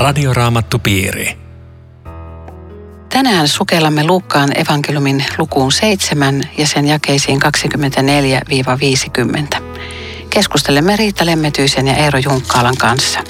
Radioraamattupiiri. 0.00 1.38
Tänään 3.08 3.48
sukellamme 3.48 4.04
Luukkaan 4.04 4.58
evankeliumin 4.58 5.24
lukuun 5.38 5.72
7 5.72 6.42
ja 6.58 6.66
sen 6.66 6.86
jakeisiin 6.86 7.40
24-50. 9.56 9.62
Keskustelemme 10.30 10.96
Riitta 10.96 11.26
Lemmetyisen 11.26 11.86
ja 11.86 11.94
Eero 11.94 12.18
Junkkaalan 12.18 12.76
kanssa. 12.76 13.20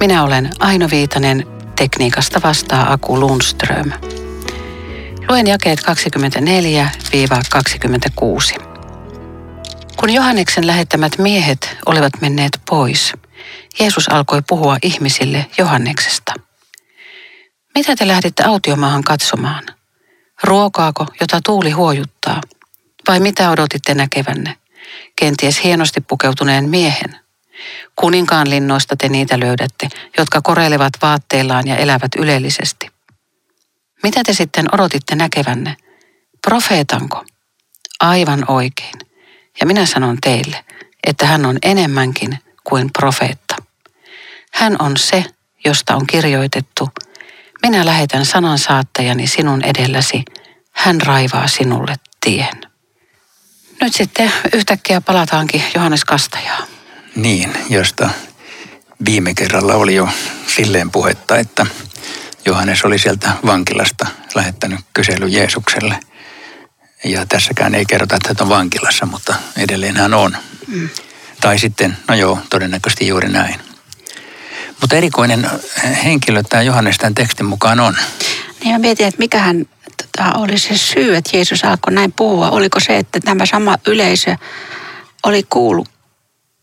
Minä 0.00 0.24
olen 0.24 0.50
Aino 0.58 0.88
Viitanen, 0.90 1.46
tekniikasta 1.76 2.40
vastaa 2.44 2.92
Aku 2.92 3.20
Lundström. 3.20 3.92
Luen 5.28 5.46
jakeet 5.46 5.80
24-26. 5.80 5.82
Kun 9.96 10.10
Johanneksen 10.10 10.66
lähettämät 10.66 11.18
miehet 11.18 11.76
olivat 11.86 12.12
menneet 12.20 12.60
pois, 12.68 13.12
Jeesus 13.80 14.08
alkoi 14.08 14.42
puhua 14.48 14.76
ihmisille 14.82 15.46
Johanneksesta. 15.58 16.34
Mitä 17.74 17.96
te 17.96 18.06
lähditte 18.06 18.42
autiomaahan 18.42 19.04
katsomaan? 19.04 19.64
Ruokaako, 20.44 21.06
jota 21.20 21.40
tuuli 21.44 21.70
huojuttaa? 21.70 22.40
Vai 23.08 23.20
mitä 23.20 23.50
odotitte 23.50 23.94
näkevänne? 23.94 24.56
Kenties 25.16 25.64
hienosti 25.64 26.00
pukeutuneen 26.00 26.68
miehen? 26.68 27.16
Kuninkaan 27.96 28.50
linnoista 28.50 28.96
te 28.96 29.08
niitä 29.08 29.40
löydätte, 29.40 29.88
jotka 30.18 30.40
korelevat 30.42 30.92
vaatteillaan 31.02 31.68
ja 31.68 31.76
elävät 31.76 32.14
ylellisesti. 32.16 32.90
Mitä 34.02 34.22
te 34.24 34.32
sitten 34.32 34.74
odotitte 34.74 35.16
näkevänne? 35.16 35.76
Profeetanko? 36.48 37.24
Aivan 38.00 38.44
oikein. 38.48 38.94
Ja 39.60 39.66
minä 39.66 39.86
sanon 39.86 40.18
teille, 40.20 40.64
että 41.06 41.26
hän 41.26 41.46
on 41.46 41.58
enemmänkin 41.62 42.38
kuin 42.70 42.90
profeetta. 42.98 43.56
Hän 44.52 44.76
on 44.78 44.96
se, 44.96 45.24
josta 45.64 45.96
on 45.96 46.06
kirjoitettu, 46.06 46.88
minä 47.62 47.86
lähetän 47.86 48.26
sanan 48.26 48.58
saattajani 48.58 49.26
sinun 49.26 49.64
edelläsi, 49.64 50.24
hän 50.72 51.00
raivaa 51.00 51.48
sinulle 51.48 51.96
tien. 52.24 52.60
Nyt 53.80 53.94
sitten 53.94 54.32
yhtäkkiä 54.52 55.00
palataankin 55.00 55.62
Johannes 55.74 56.04
Kastajaan. 56.04 56.68
Niin, 57.16 57.52
josta 57.70 58.10
viime 59.04 59.34
kerralla 59.34 59.74
oli 59.74 59.94
jo 59.94 60.08
silleen 60.46 60.90
puhetta, 60.90 61.36
että 61.36 61.66
Johannes 62.46 62.84
oli 62.84 62.98
sieltä 62.98 63.30
vankilasta 63.46 64.06
lähettänyt 64.34 64.80
kysely 64.94 65.28
Jeesukselle– 65.28 66.00
ja 67.04 67.26
tässäkään 67.26 67.74
ei 67.74 67.84
kerrota, 67.84 68.16
että 68.16 68.28
hän 68.28 68.36
on 68.40 68.48
vankilassa, 68.48 69.06
mutta 69.06 69.34
edelleen 69.56 69.96
hän 69.96 70.14
on. 70.14 70.36
Mm. 70.66 70.88
Tai 71.40 71.58
sitten, 71.58 71.96
no 72.08 72.14
joo, 72.14 72.38
todennäköisesti 72.50 73.06
juuri 73.06 73.28
näin. 73.28 73.60
Mutta 74.80 74.96
erikoinen 74.96 75.50
henkilö 76.04 76.42
tämä 76.42 76.62
Johannes 76.62 76.98
tämän 76.98 77.14
tekstin 77.14 77.46
mukaan 77.46 77.80
on. 77.80 77.96
Niin 78.64 78.72
mä 78.72 78.78
mietin, 78.78 79.06
että 79.06 79.18
mikähän 79.18 79.66
tota, 80.02 80.38
oli 80.38 80.58
se 80.58 80.76
syy, 80.76 81.16
että 81.16 81.36
Jeesus 81.36 81.64
alkoi 81.64 81.92
näin 81.92 82.12
puhua. 82.12 82.50
Oliko 82.50 82.80
se, 82.80 82.96
että 82.96 83.20
tämä 83.20 83.46
sama 83.46 83.78
yleisö 83.86 84.36
oli 85.22 85.42
kuullut 85.50 85.88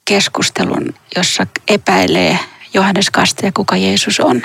keskustelun, 0.05 0.93
jossa 1.15 1.47
epäilee 1.67 2.39
Johannes 2.73 3.09
Kastaja, 3.09 3.51
kuka 3.51 3.77
Jeesus 3.77 4.19
on. 4.19 4.41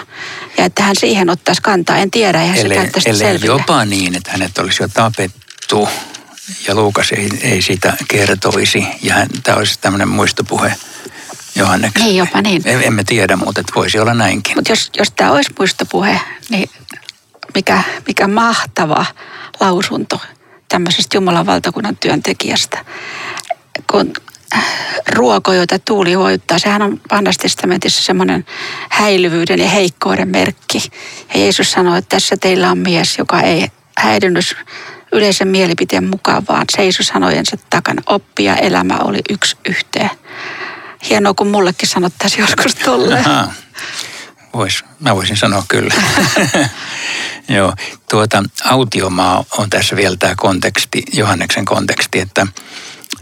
Ja 0.58 0.64
että 0.64 0.82
hän 0.82 0.96
siihen 0.96 1.30
ottaisi 1.30 1.62
kantaa. 1.62 1.98
En 1.98 2.10
tiedä, 2.10 2.42
eihän 2.42 2.58
ellei, 2.58 2.78
se 2.78 2.82
käyttäisi 2.82 3.10
ellei 3.10 3.38
jopa 3.44 3.84
niin, 3.84 4.14
että 4.14 4.30
hänet 4.30 4.58
olisi 4.58 4.82
jo 4.82 4.88
tapettu 4.88 5.88
ja 6.68 6.74
Luukas 6.74 7.12
ei, 7.12 7.28
ei 7.42 7.62
sitä 7.62 7.96
kertoisi. 8.08 8.86
Ja 9.02 9.14
hän, 9.14 9.28
tämä 9.42 9.58
olisi 9.58 9.78
tämmöinen 9.80 10.08
muistopuhe 10.08 10.74
Johanneksen. 11.54 12.02
Niin 12.02 12.16
jopa 12.16 12.42
niin. 12.42 12.62
En, 12.64 12.82
emme 12.84 13.04
tiedä, 13.04 13.36
mutta 13.36 13.60
että 13.60 13.72
voisi 13.74 13.98
olla 13.98 14.14
näinkin. 14.14 14.56
Mutta 14.56 14.72
jos, 14.72 14.90
jos 14.98 15.10
tämä 15.10 15.32
olisi 15.32 15.50
muistopuhe, 15.58 16.20
niin 16.48 16.70
mikä, 17.54 17.82
mikä 18.06 18.28
mahtava 18.28 19.06
lausunto 19.60 20.20
tämmöisestä 20.68 21.16
Jumalan 21.16 21.46
valtakunnan 21.46 21.96
työntekijästä. 21.96 22.84
Kun 23.90 24.12
ruoko, 25.08 25.52
jota 25.52 25.78
tuuli 25.78 26.12
hoittaa, 26.12 26.58
sehän 26.58 26.82
on 26.82 27.00
vanhassa 27.10 27.42
testamentissa 27.42 28.04
semmoinen 28.04 28.46
häilyvyyden 28.88 29.58
ja 29.58 29.68
heikkouden 29.68 30.28
merkki. 30.28 30.82
Ja 31.34 31.40
Jeesus 31.40 31.72
sanoi, 31.72 31.98
että 31.98 32.16
tässä 32.16 32.36
teillä 32.40 32.70
on 32.70 32.78
mies, 32.78 33.18
joka 33.18 33.40
ei 33.40 33.68
häirinyt 33.98 34.56
yleisen 35.12 35.48
mielipiteen 35.48 36.04
mukaan, 36.04 36.42
vaan 36.48 36.64
seisoi 36.76 37.04
sanojensa 37.04 37.56
takana. 37.70 38.02
Oppia 38.06 38.56
elämä 38.56 38.98
oli 39.04 39.20
yksi 39.30 39.56
yhteen. 39.68 40.10
Hienoa, 41.08 41.34
kun 41.34 41.48
mullekin 41.48 41.88
sanottaisiin 41.88 42.40
joskus 42.40 42.74
tolleen. 42.74 43.24
Vois, 44.54 44.84
mä 45.00 45.16
voisin 45.16 45.36
sanoa 45.36 45.64
kyllä. 45.68 45.94
Joo, 47.48 47.74
tuota, 48.10 48.42
autiomaa 48.64 49.44
on 49.58 49.70
tässä 49.70 49.96
vielä 49.96 50.16
tämä 50.16 50.34
konteksti, 50.36 51.02
Johanneksen 51.12 51.64
konteksti, 51.64 52.20
että, 52.20 52.46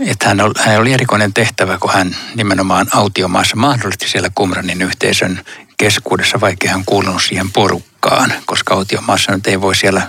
että 0.00 0.28
hän, 0.28 0.40
oli, 0.40 0.54
hän 0.58 0.80
oli 0.80 0.92
erikoinen 0.92 1.34
tehtävä, 1.34 1.78
kun 1.78 1.92
hän 1.92 2.16
nimenomaan 2.34 2.86
autiomaassa 2.94 3.56
mahdollisesti 3.56 4.08
siellä 4.08 4.30
Kumranin 4.34 4.82
yhteisön 4.82 5.44
keskuudessa, 5.76 6.40
vaikka 6.40 6.68
hän 6.68 6.84
kuulunut 6.86 7.22
siihen 7.22 7.52
porukkaan, 7.52 8.32
koska 8.46 8.74
autiomaassa 8.74 9.32
nyt 9.32 9.46
ei 9.46 9.60
voi 9.60 9.74
siellä 9.74 10.02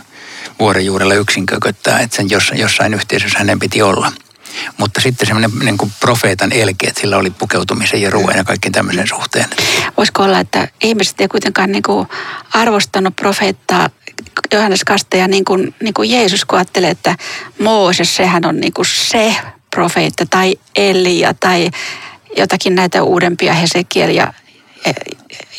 vuoren 0.62 0.86
juurella 0.86 1.14
yksin 1.14 1.46
kököttää, 1.46 2.00
että 2.00 2.16
sen 2.16 2.28
jossain 2.54 2.94
yhteisössä 2.94 3.40
hänen 3.40 3.60
piti 3.60 3.82
olla. 3.82 4.12
Mutta 4.78 5.02
sitten 5.02 5.28
semmoinen 5.28 5.52
niin 5.60 5.78
kuin 5.78 5.92
profeetan 6.00 6.52
elke, 6.54 6.88
että 6.88 7.02
sillä 7.02 7.18
oli 7.18 7.30
pukeutumisen 7.30 8.02
ja 8.02 8.10
ruoan 8.10 8.38
ja 8.38 8.44
kaikki 8.44 8.70
tämmöisen 8.70 9.08
suhteen. 9.08 9.46
Voisiko 9.98 10.24
olla, 10.24 10.40
että 10.40 10.68
ihmiset 10.84 11.22
ei 11.22 11.28
kuitenkaan 11.28 11.72
niin 11.72 11.84
kuin 11.84 12.08
arvostanut 12.54 13.16
profeettaa 13.16 13.90
Johannes 14.54 14.84
Kastaja 14.84 15.28
niin 15.28 15.46
kuin, 15.46 15.76
niin 15.84 15.94
kuin 15.94 16.12
Jeesus, 16.12 16.46
kun 16.46 16.58
ajattelee, 16.58 16.90
että 16.90 17.16
Mooses, 17.60 18.16
sehän 18.16 18.46
on 18.46 18.60
niin 18.60 18.74
kuin 18.74 18.86
se 18.86 19.36
profeetta 19.76 20.26
tai 20.30 20.56
Elia 20.76 21.34
tai 21.34 21.70
jotakin 22.38 22.76
näitä 22.76 23.04
uudempia 23.04 23.54
Hesekiel 23.54 24.10
ja, 24.10 24.34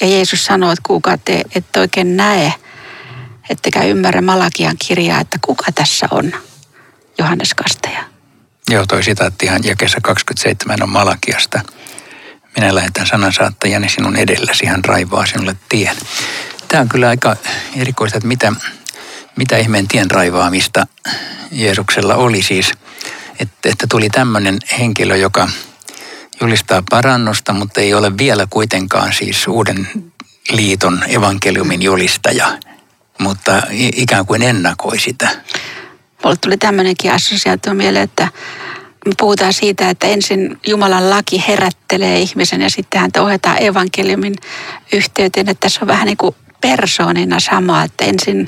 ja 0.00 0.06
Jeesus 0.06 0.44
sanoo, 0.44 0.72
että 0.72 0.82
kuka 0.86 1.18
te 1.18 1.42
et 1.54 1.76
oikein 1.76 2.16
näe 2.16 2.52
ettekä 3.48 3.82
ymmärrä 3.82 4.20
Malakian 4.20 4.76
kirjaa, 4.86 5.20
että 5.20 5.38
kuka 5.42 5.72
tässä 5.74 6.06
on 6.10 6.32
Johannes 7.18 7.54
Kastaja. 7.54 8.04
Joo, 8.70 8.86
toi 8.86 9.02
sitaattihan 9.02 9.64
jakessa 9.64 9.98
27 10.02 10.82
on 10.82 10.88
Malakiasta. 10.88 11.60
Minä 12.56 12.74
lähetän 12.74 13.06
sanansaattajani 13.06 13.88
sinun 13.88 14.16
edelläsi, 14.16 14.66
hän 14.66 14.84
raivaa 14.84 15.26
sinulle 15.26 15.56
tien. 15.68 15.96
Tämä 16.68 16.80
on 16.80 16.88
kyllä 16.88 17.08
aika 17.08 17.36
erikoista, 17.76 18.18
että 18.18 18.28
mitä, 18.28 18.52
mitä 19.36 19.56
ihmeen 19.56 19.88
tien 19.88 20.10
raivaamista 20.10 20.86
Jeesuksella 21.50 22.14
oli 22.14 22.42
siis. 22.42 22.72
Että, 23.38 23.68
että 23.68 23.86
tuli 23.90 24.08
tämmöinen 24.10 24.58
henkilö, 24.78 25.16
joka 25.16 25.48
julistaa 26.40 26.82
parannusta, 26.90 27.52
mutta 27.52 27.80
ei 27.80 27.94
ole 27.94 28.18
vielä 28.18 28.46
kuitenkaan 28.50 29.12
siis 29.12 29.48
uuden 29.48 29.88
liiton 30.50 31.04
evankeliumin 31.08 31.82
julistaja– 31.82 32.58
mutta 33.18 33.62
ikään 33.96 34.26
kuin 34.26 34.42
ennakoi 34.42 34.98
sitä. 34.98 35.28
Mulle 36.24 36.36
tuli 36.36 36.56
tämmöinenkin 36.56 37.12
assosiaatio 37.12 37.74
mieleen, 37.74 38.04
että 38.04 38.28
me 39.06 39.12
puhutaan 39.18 39.52
siitä, 39.52 39.90
että 39.90 40.06
ensin 40.06 40.58
Jumalan 40.66 41.10
laki 41.10 41.44
herättelee 41.48 42.18
ihmisen 42.18 42.62
ja 42.62 42.70
sitten 42.70 43.00
häntä 43.00 43.22
ohjataan 43.22 43.62
evankeliumin 43.62 44.34
yhteyteen. 44.92 45.48
Että 45.48 45.60
tässä 45.60 45.80
on 45.82 45.88
vähän 45.88 46.06
niin 46.06 46.16
kuin 46.16 46.36
persoonina 46.60 47.40
sama, 47.40 47.82
että 47.82 48.04
ensin 48.04 48.46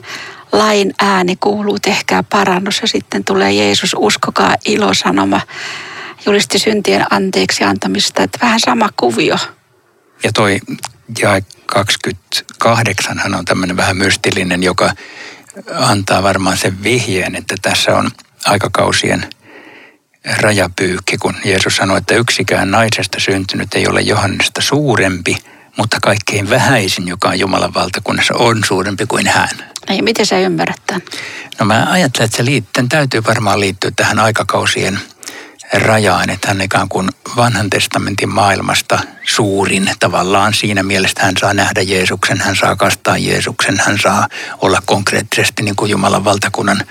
lain 0.53 0.95
ääni 0.99 1.37
kuuluu, 1.37 1.79
tehkää 1.79 2.23
parannus 2.23 2.81
ja 2.81 2.89
sitten 2.89 3.25
tulee 3.25 3.53
Jeesus, 3.53 3.97
uskokaa 3.99 4.55
ilosanoma, 4.65 5.41
julisti 6.27 6.59
syntien 6.59 7.07
anteeksi 7.11 7.65
antamista. 7.65 8.23
Että 8.23 8.39
vähän 8.43 8.61
sama 8.61 8.89
kuvio. 8.97 9.37
Ja 10.25 10.33
toi 10.33 10.59
jae 11.23 11.43
28 11.67 13.19
hän 13.19 13.35
on 13.35 13.45
tämmöinen 13.45 13.77
vähän 13.77 13.97
mystillinen, 13.97 14.63
joka 14.63 14.93
antaa 15.75 16.23
varmaan 16.23 16.57
sen 16.57 16.83
vihjeen, 16.83 17.37
että 17.37 17.55
tässä 17.63 17.97
on 17.97 18.11
aikakausien 18.45 19.27
rajapyykki, 20.37 21.19
kun 21.19 21.35
Jeesus 21.45 21.77
sanoi, 21.77 21.99
että 21.99 22.15
yksikään 22.15 22.71
naisesta 22.71 23.21
syntynyt 23.21 23.75
ei 23.75 23.89
ole 23.89 24.01
Johannesta 24.01 24.61
suurempi, 24.61 25.37
mutta 25.77 25.99
kaikkein 26.03 26.51
vähäisin, 26.51 27.09
joka 27.09 27.29
on 27.29 27.39
Jumalan 27.39 27.75
valtakunnassa, 27.75 28.35
on 28.35 28.65
suurempi 28.65 29.07
kuin 29.07 29.27
hän. 29.27 29.49
Ja 29.89 30.03
miten 30.03 30.27
sä 30.27 30.39
ymmärrät 30.39 30.81
tämän? 30.87 31.03
No 31.59 31.67
mä 31.67 31.87
ajattelen, 31.91 32.25
että 32.25 32.37
se 32.37 32.45
liitten, 32.45 32.89
täytyy 32.89 33.25
varmaan 33.25 33.61
liittyä 33.61 33.91
tähän 33.97 34.19
aikakausien 34.19 35.01
rajaan, 35.75 36.31
että 36.31 36.49
hän 36.49 36.61
ikään 36.61 36.89
kuin 36.89 37.09
vanhan 37.37 37.71
testamentin 37.71 38.29
maailmasta 38.29 38.99
suurin 39.25 39.91
tavallaan 40.01 40.55
siinä 40.55 40.83
mielessä, 40.83 41.23
hän 41.23 41.35
saa 41.41 41.55
nähdä 41.55 41.83
Jeesuksen, 41.83 42.41
hän 42.41 42.57
saa 42.57 42.77
kastaa 42.77 43.19
Jeesuksen, 43.19 43.83
hän 43.87 43.99
saa 44.03 44.29
olla 44.61 44.83
konkreettisesti 44.87 45.63
niin 45.63 45.77
kuin 45.77 45.91
Jumalan 45.91 46.25
valtakunnan 46.25 46.85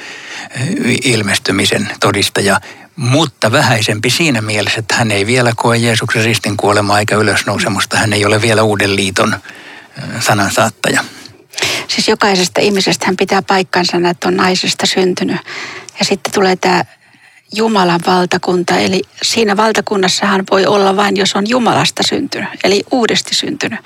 ilmestymisen 1.04 1.90
todistaja, 2.00 2.60
mutta 2.96 3.52
vähäisempi 3.52 4.10
siinä 4.10 4.42
mielessä, 4.42 4.80
että 4.80 4.96
hän 4.96 5.12
ei 5.12 5.26
vielä 5.26 5.54
koe 5.56 5.78
Jeesuksen 5.78 6.24
ristin 6.24 6.58
kuolemaa 6.58 7.00
eikä 7.00 7.16
ylösnousemusta, 7.16 7.98
hän 7.98 8.14
ei 8.14 8.26
ole 8.26 8.42
vielä 8.42 8.64
uuden 8.64 8.96
liiton 8.96 9.36
sanan 10.20 10.52
saattaja. 10.52 11.04
Siis 11.88 12.08
jokaisesta 12.08 12.62
ihmisestä 12.62 13.06
hän 13.06 13.18
pitää 13.18 13.42
paikkansa, 13.42 13.98
että 14.10 14.28
on 14.28 14.38
naisesta 14.38 14.86
syntynyt. 14.86 15.38
Ja 16.00 16.06
sitten 16.06 16.34
tulee 16.34 16.56
tämä 16.56 16.84
Jumalan 17.56 18.00
valtakunta, 18.08 18.78
eli 18.78 19.02
siinä 19.24 19.58
valtakunnassahan 19.58 20.44
voi 20.52 20.66
olla 20.66 20.96
vain, 20.96 21.18
jos 21.18 21.36
on 21.36 21.50
Jumalasta 21.50 22.04
syntynyt, 22.10 22.50
eli 22.64 22.84
uudesti 22.92 23.36
syntynyt. 23.36 23.80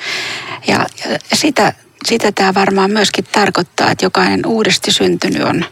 Ja, 0.67 0.85
ja 1.09 1.17
sitä, 1.37 1.73
sitä 2.05 2.31
tämä 2.31 2.53
varmaan 2.53 2.91
myöskin 2.91 3.25
tarkoittaa, 3.31 3.91
että 3.91 4.05
jokainen 4.05 4.45
uudesti 4.45 4.91
syntynyt 4.91 5.43
on, 5.43 5.65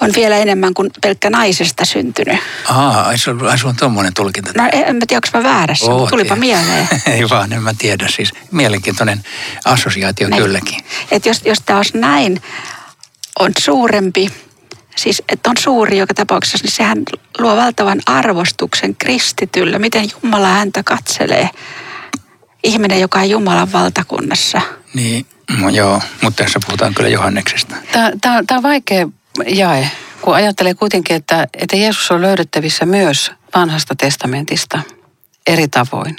on 0.00 0.10
vielä 0.16 0.36
enemmän 0.36 0.74
kuin 0.74 0.90
pelkkä 1.02 1.30
naisesta 1.30 1.84
syntynyt. 1.84 2.38
Aa, 2.68 3.02
ai 3.06 3.18
sulla, 3.18 3.52
on 3.64 3.76
tuommoinen 3.76 4.14
tulkinta. 4.14 4.52
No 4.56 4.68
en 4.72 4.96
mä 4.96 5.02
tiedä, 5.08 5.20
onko 5.26 5.38
mä 5.48 5.54
väärässä, 5.54 5.86
Oo, 5.86 5.98
mutta 5.98 6.10
tulipa 6.10 6.34
tiedä. 6.34 6.40
mieleen. 6.40 6.88
Ei 7.14 7.28
vaan, 7.30 7.52
en 7.52 7.62
mä 7.62 7.74
tiedä. 7.78 8.08
Siis 8.08 8.32
mielenkiintoinen 8.50 9.22
assosiaatio 9.64 10.28
Näin. 10.28 10.42
kylläkin. 10.42 10.80
Että 11.10 11.28
jos, 11.28 11.40
jos 11.44 11.58
tämä 11.66 11.76
olisi 11.76 11.98
näin, 11.98 12.42
on 13.38 13.52
suurempi, 13.58 14.32
siis 14.96 15.22
että 15.28 15.50
on 15.50 15.56
suuri 15.58 15.98
joka 15.98 16.14
tapauksessa, 16.14 16.58
niin 16.62 16.72
sehän 16.72 17.02
luo 17.38 17.56
valtavan 17.56 18.00
arvostuksen 18.06 18.96
kristityllä. 18.96 19.78
Miten 19.78 20.08
Jumala 20.22 20.48
häntä 20.48 20.82
katselee, 20.82 21.50
ihminen, 22.64 23.00
joka 23.00 23.18
on 23.18 23.30
Jumalan 23.30 23.72
valtakunnassa. 23.72 24.60
Niin, 24.94 25.26
no 25.60 25.68
joo, 25.68 26.00
mutta 26.22 26.44
tässä 26.44 26.60
puhutaan 26.66 26.94
kyllä 26.94 27.08
Johanneksesta. 27.08 27.76
Tämä, 27.92 28.10
tämä, 28.20 28.42
tämä 28.46 28.58
on 28.58 28.62
vaikea 28.62 29.08
jae, 29.46 29.90
kun 30.20 30.34
ajattelee 30.34 30.74
kuitenkin, 30.74 31.16
että, 31.16 31.46
että 31.54 31.76
Jeesus 31.76 32.10
on 32.10 32.22
löydettävissä 32.22 32.86
myös 32.86 33.32
vanhasta 33.54 33.94
testamentista 33.94 34.80
eri 35.46 35.68
tavoin. 35.68 36.16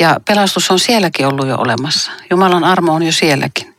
Ja 0.00 0.20
pelastus 0.28 0.70
on 0.70 0.78
sielläkin 0.78 1.26
ollut 1.26 1.48
jo 1.48 1.56
olemassa. 1.56 2.10
Jumalan 2.30 2.64
armo 2.64 2.94
on 2.94 3.02
jo 3.02 3.12
sielläkin. 3.12 3.76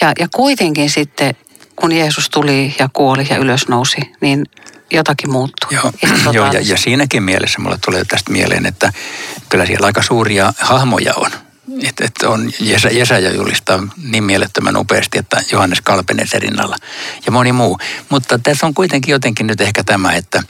Ja, 0.00 0.12
ja 0.18 0.28
kuitenkin 0.34 0.90
sitten, 0.90 1.34
kun 1.76 1.92
Jeesus 1.92 2.30
tuli 2.30 2.74
ja 2.78 2.88
kuoli 2.92 3.26
ja 3.30 3.36
ylösnousi, 3.36 4.00
niin 4.20 4.46
jotakin 4.90 5.30
muuttui. 5.30 5.74
Joo, 5.74 5.92
Ihan 6.02 6.34
joo 6.34 6.52
ja, 6.52 6.60
ja 6.60 6.76
siinäkin 6.76 7.22
mielessä 7.22 7.60
mulle 7.60 7.78
tulee 7.84 8.04
tästä 8.04 8.32
mieleen, 8.32 8.66
että 8.66 8.92
kyllä 9.48 9.66
siellä 9.66 9.86
aika 9.86 10.02
suuria 10.02 10.52
hahmoja 10.60 11.14
on. 11.16 11.30
Että 11.82 12.04
et 12.04 12.22
on 12.22 12.50
Jesä, 12.60 12.88
Jesaja 12.88 13.34
julistaa 13.34 13.86
niin 14.10 14.24
mielettömän 14.24 14.76
upeasti, 14.76 15.18
että 15.18 15.42
Johannes 15.52 15.80
Kalpenes 15.80 16.32
rinnalla 16.32 16.76
ja 17.26 17.32
moni 17.32 17.52
muu. 17.52 17.78
Mutta 18.08 18.38
tässä 18.38 18.66
on 18.66 18.74
kuitenkin 18.74 19.12
jotenkin 19.12 19.46
nyt 19.46 19.60
ehkä 19.60 19.84
tämä, 19.84 20.12
että, 20.12 20.42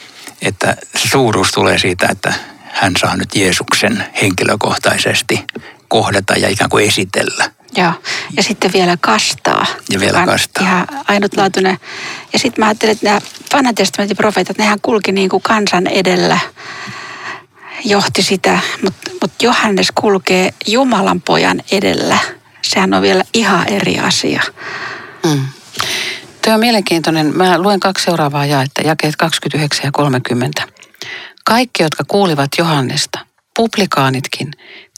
että 0.43 0.77
se 0.97 1.09
suuruus 1.09 1.51
tulee 1.51 1.79
siitä, 1.79 2.07
että 2.11 2.35
hän 2.73 2.93
saa 3.01 3.17
nyt 3.17 3.35
Jeesuksen 3.35 4.05
henkilökohtaisesti 4.23 5.45
kohdata 5.89 6.35
ja 6.35 6.49
ikään 6.49 6.71
kuin 6.71 6.87
esitellä. 6.87 7.51
Joo. 7.77 7.93
Ja 8.37 8.43
sitten 8.43 8.73
vielä 8.73 8.97
kastaa. 9.01 9.67
Ja 9.91 10.01
vielä 10.01 10.27
kastaa. 10.27 10.65
Ihan 10.65 10.87
ainutlaatuinen. 11.09 11.79
Ja 12.33 12.39
sitten 12.39 12.63
mä 12.63 12.67
ajattelin, 12.67 12.93
että 12.93 13.07
nämä 13.07 13.21
vanhan 13.53 13.75
testamentin 13.75 14.17
profeetat, 14.17 14.59
nehän 14.59 14.79
kulki 14.83 15.13
niin 15.13 15.29
kuin 15.29 15.43
kansan 15.43 15.87
edellä, 15.87 16.39
johti 17.85 18.23
sitä. 18.23 18.59
Mutta 18.83 19.11
mut 19.21 19.33
Johannes 19.43 19.89
kulkee 19.95 20.55
Jumalan 20.67 21.21
pojan 21.21 21.63
edellä. 21.73 22.19
Sehän 22.63 22.95
on 22.95 23.03
vielä 23.03 23.25
ihan 23.35 23.69
eri 23.69 23.99
asia. 23.99 24.43
Mm. 25.27 25.47
Tuo 26.45 26.55
on 26.55 26.61
mielenkiintoinen. 26.61 27.37
Mä 27.37 27.59
luen 27.59 27.81
kaksi 27.81 28.05
seuraavaa 28.05 28.47
jaetta, 28.47 28.83
jakeet 28.83 29.17
29 29.17 29.85
ja 29.85 29.93
30. 29.93 30.63
Kaikki, 31.45 31.83
jotka 31.83 32.05
kuulivat 32.09 32.51
Johannesta, 32.59 33.19
publikaanitkin, 33.57 34.51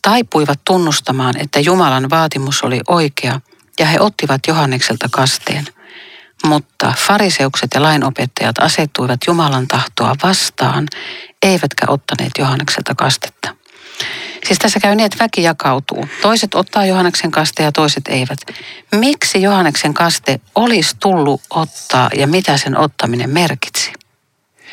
taipuivat 0.05 0.61
tunnustamaan, 0.65 1.41
että 1.41 1.61
Jumalan 1.61 2.11
vaatimus 2.11 2.63
oli 2.63 2.81
oikea, 2.89 3.41
ja 3.79 3.87
he 3.87 4.01
ottivat 4.01 4.41
Johannekselta 4.49 5.09
kasteen. 5.11 5.67
Mutta 6.47 6.93
fariseukset 6.97 7.71
ja 7.75 7.83
lainopettajat 7.83 8.59
asettuivat 8.59 9.21
Jumalan 9.27 9.69
tahtoa 9.69 10.15
vastaan, 10.23 10.87
eivätkä 11.43 11.87
ottaneet 11.89 12.33
Johannekselta 12.39 12.95
kastetta. 12.95 13.55
Siis 14.47 14.59
tässä 14.59 14.81
käy 14.81 14.95
niin, 14.95 15.07
että 15.07 15.25
väki 15.25 15.43
jakautuu. 15.43 16.09
Toiset 16.23 16.55
ottaa 16.55 16.87
Johanneksen 16.87 17.31
kaste 17.31 17.63
ja 17.63 17.73
toiset 17.73 18.09
eivät. 18.09 18.39
Miksi 18.95 19.43
Johanneksen 19.43 19.95
kaste 19.95 20.41
olisi 20.55 20.97
tullut 21.01 21.43
ottaa 21.51 22.11
ja 22.17 22.27
mitä 22.27 22.57
sen 22.57 22.79
ottaminen 22.79 23.31
merkitsi? 23.31 23.93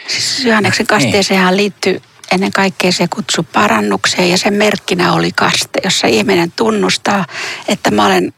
Siis 0.07 0.45
Johanneksen 0.45 0.88
kasteeseenhan 0.88 1.57
liittyy 1.57 2.01
ennen 2.31 2.51
kaikkea 2.51 2.92
se 2.92 3.07
kutsu 3.07 3.44
parannukseen 3.44 4.30
ja 4.30 4.38
sen 4.38 4.54
merkkinä 4.54 5.13
oli 5.13 5.31
kaste, 5.31 5.80
jossa 5.83 6.07
ihminen 6.07 6.54
tunnustaa, 6.56 7.25
että 7.68 7.92
mä 7.92 8.06
olen 8.06 8.33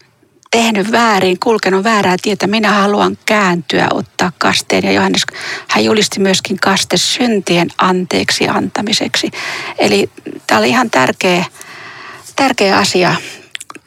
tehnyt 0.52 0.92
väärin, 0.92 1.40
kulkenut 1.40 1.84
väärää 1.84 2.16
tietä, 2.22 2.48
minä 2.48 2.72
haluan 2.72 3.18
kääntyä, 3.26 3.88
ottaa 3.94 4.32
kasteen. 4.38 4.84
Ja 4.84 4.92
Johannes, 4.92 5.26
hän 5.68 5.84
julisti 5.84 6.20
myöskin 6.20 6.58
kaste 6.60 6.98
syntien 6.98 7.68
anteeksi 7.78 8.48
antamiseksi. 8.48 9.32
Eli 9.78 10.10
tämä 10.48 10.60
oli 10.60 10.70
ihan 10.70 10.90
tärkeä, 10.90 11.46
tärkeä 12.36 12.78
asia, 12.78 13.16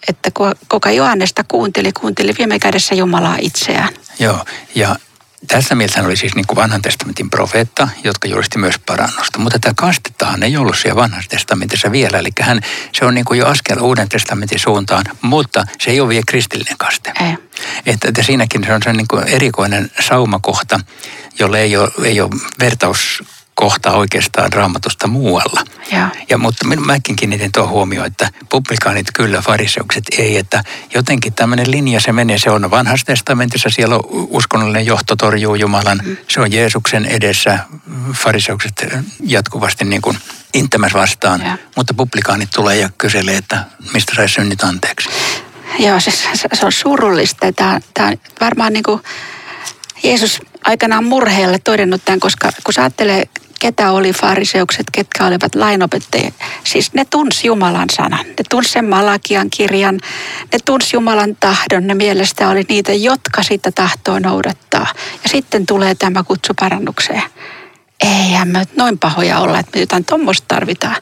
että 0.09 0.31
kuka 0.69 0.91
Johannesta 0.91 1.45
kuunteli, 1.49 1.93
kuunteli 1.93 2.35
viime 2.39 2.59
kädessä 2.59 2.95
Jumalaa 2.95 3.37
itseään. 3.41 3.95
Joo, 4.19 4.45
ja 4.75 4.97
tässä 5.47 5.75
mielessä 5.75 5.99
hän 5.99 6.07
oli 6.07 6.17
siis 6.17 6.35
niin 6.35 6.47
kuin 6.47 6.57
vanhan 6.57 6.83
testamentin 6.83 7.31
profeetta, 7.31 7.89
jotka 8.05 8.29
julisti 8.29 8.59
myös 8.59 8.79
parannusta. 8.87 9.39
Mutta 9.39 9.59
tämä 9.59 9.73
kastettahan 9.77 10.43
ei 10.43 10.57
ollut 10.57 10.79
siellä 10.79 11.03
vanhassa 11.03 11.31
testamentissa 11.31 11.93
vielä. 11.93 12.19
Eli 12.19 12.31
hän, 12.41 12.61
se 12.93 13.05
on 13.05 13.15
niin 13.15 13.25
kuin 13.25 13.39
jo 13.39 13.47
askel 13.47 13.81
uuden 13.81 14.09
testamentin 14.09 14.59
suuntaan, 14.59 15.05
mutta 15.23 15.65
se 15.79 15.91
ei 15.91 16.01
ole 16.01 16.09
vielä 16.09 16.25
kristillinen 16.27 16.77
kaste. 16.79 17.13
Ei. 17.21 17.37
Että, 17.87 18.09
että 18.09 18.23
siinäkin 18.23 18.65
se 18.65 18.75
on 18.75 18.83
se 18.83 18.93
niin 18.93 19.09
kuin 19.09 19.25
erikoinen 19.25 19.91
saumakohta, 20.01 20.81
jolle 21.39 21.61
ei 21.61 21.77
ole, 21.77 21.91
ei 22.05 22.21
ole 22.21 22.31
vertauskohta 23.61 23.93
oikeastaan 23.99 24.53
raamatusta 24.53 25.07
muualla. 25.07 25.61
Joo. 25.93 26.07
Ja, 26.31 26.39
mutta 26.39 26.67
min- 26.67 26.87
mäkin 26.87 27.17
kiinnitin 27.17 27.53
tuo 27.53 27.67
huomioon, 27.67 28.07
että 28.07 28.29
publikaanit 28.51 29.07
kyllä, 29.15 29.41
fariseukset 29.43 30.05
ei, 30.19 30.37
että 30.37 30.65
jotenkin 30.95 31.33
tämmöinen 31.35 31.71
linja 31.71 32.01
se 32.01 32.13
menee, 32.13 32.39
se 32.39 32.51
on 32.51 32.71
vanhassa 32.71 33.07
testamentissa, 33.07 33.71
siellä 33.71 33.95
on 33.95 34.03
uskonnollinen 34.11 34.87
johto 34.87 35.17
torjuu 35.17 35.55
Jumalan, 35.55 36.01
Mm. 36.05 36.17
se 36.29 36.41
on 36.41 36.53
Jeesuksen 36.53 37.05
edessä, 37.05 37.59
fariseukset 38.13 38.87
jatkuvasti 39.27 39.85
niin 39.85 40.03
kuin 40.03 40.19
intämäs 40.55 40.95
vastaan, 40.95 41.41
Joo. 41.47 41.57
mutta 41.77 41.95
publikaanit 41.95 42.51
tulee 42.55 42.77
ja 42.77 42.91
kyselee, 42.99 43.37
että 43.37 43.65
mistä 43.95 44.13
sai 44.17 44.29
synnit 44.29 44.63
anteeksi. 44.65 45.09
Joo, 45.79 46.01
se, 46.01 46.11
se, 46.11 46.49
se 46.53 46.67
on 46.67 46.73
surullista. 46.73 47.53
Tämä, 47.53 47.81
tämä 47.95 48.09
on 48.09 48.17
varmaan 48.41 48.73
niin 48.73 48.83
kuin 48.83 49.01
Jeesus 50.03 50.41
aikanaan 50.65 51.05
murheelle 51.05 51.59
todennut 51.59 52.05
tämän, 52.05 52.21
koska 52.21 52.53
kun 52.65 52.75
sä 52.75 52.83
ajattelee, 52.83 53.25
ketä 53.61 53.91
oli 53.91 54.13
fariseukset, 54.13 54.87
ketkä 54.93 55.27
olivat 55.27 55.55
lainopettajia. 55.55 56.33
Siis 56.65 56.95
ne 56.95 57.05
tunsi 57.05 57.47
Jumalan 57.47 57.89
sanan, 57.91 58.27
ne 58.27 58.45
tunsi 58.51 58.71
sen 58.71 58.85
Malakian 58.85 59.51
kirjan, 59.51 60.01
ne 60.53 60.59
tunsi 60.65 60.97
Jumalan 60.97 61.37
tahdon, 61.41 61.87
ne 61.87 61.95
mielestä 61.95 62.49
oli 62.49 62.65
niitä, 62.69 62.93
jotka 62.93 63.43
sitä 63.43 63.73
tahtoa 63.73 64.21
noudattaa. 64.21 64.87
Ja 65.23 65.29
sitten 65.29 65.67
tulee 65.67 65.95
tämä 65.95 66.23
kutsu 66.23 66.53
parannukseen. 66.61 67.23
Eihän 68.01 68.49
me 68.49 68.65
noin 68.77 68.99
pahoja 68.99 69.39
olla, 69.39 69.59
että 69.59 69.73
me 69.75 69.81
jotain 69.81 70.05
tuommoista 70.05 70.45
tarvitaan. 70.49 70.97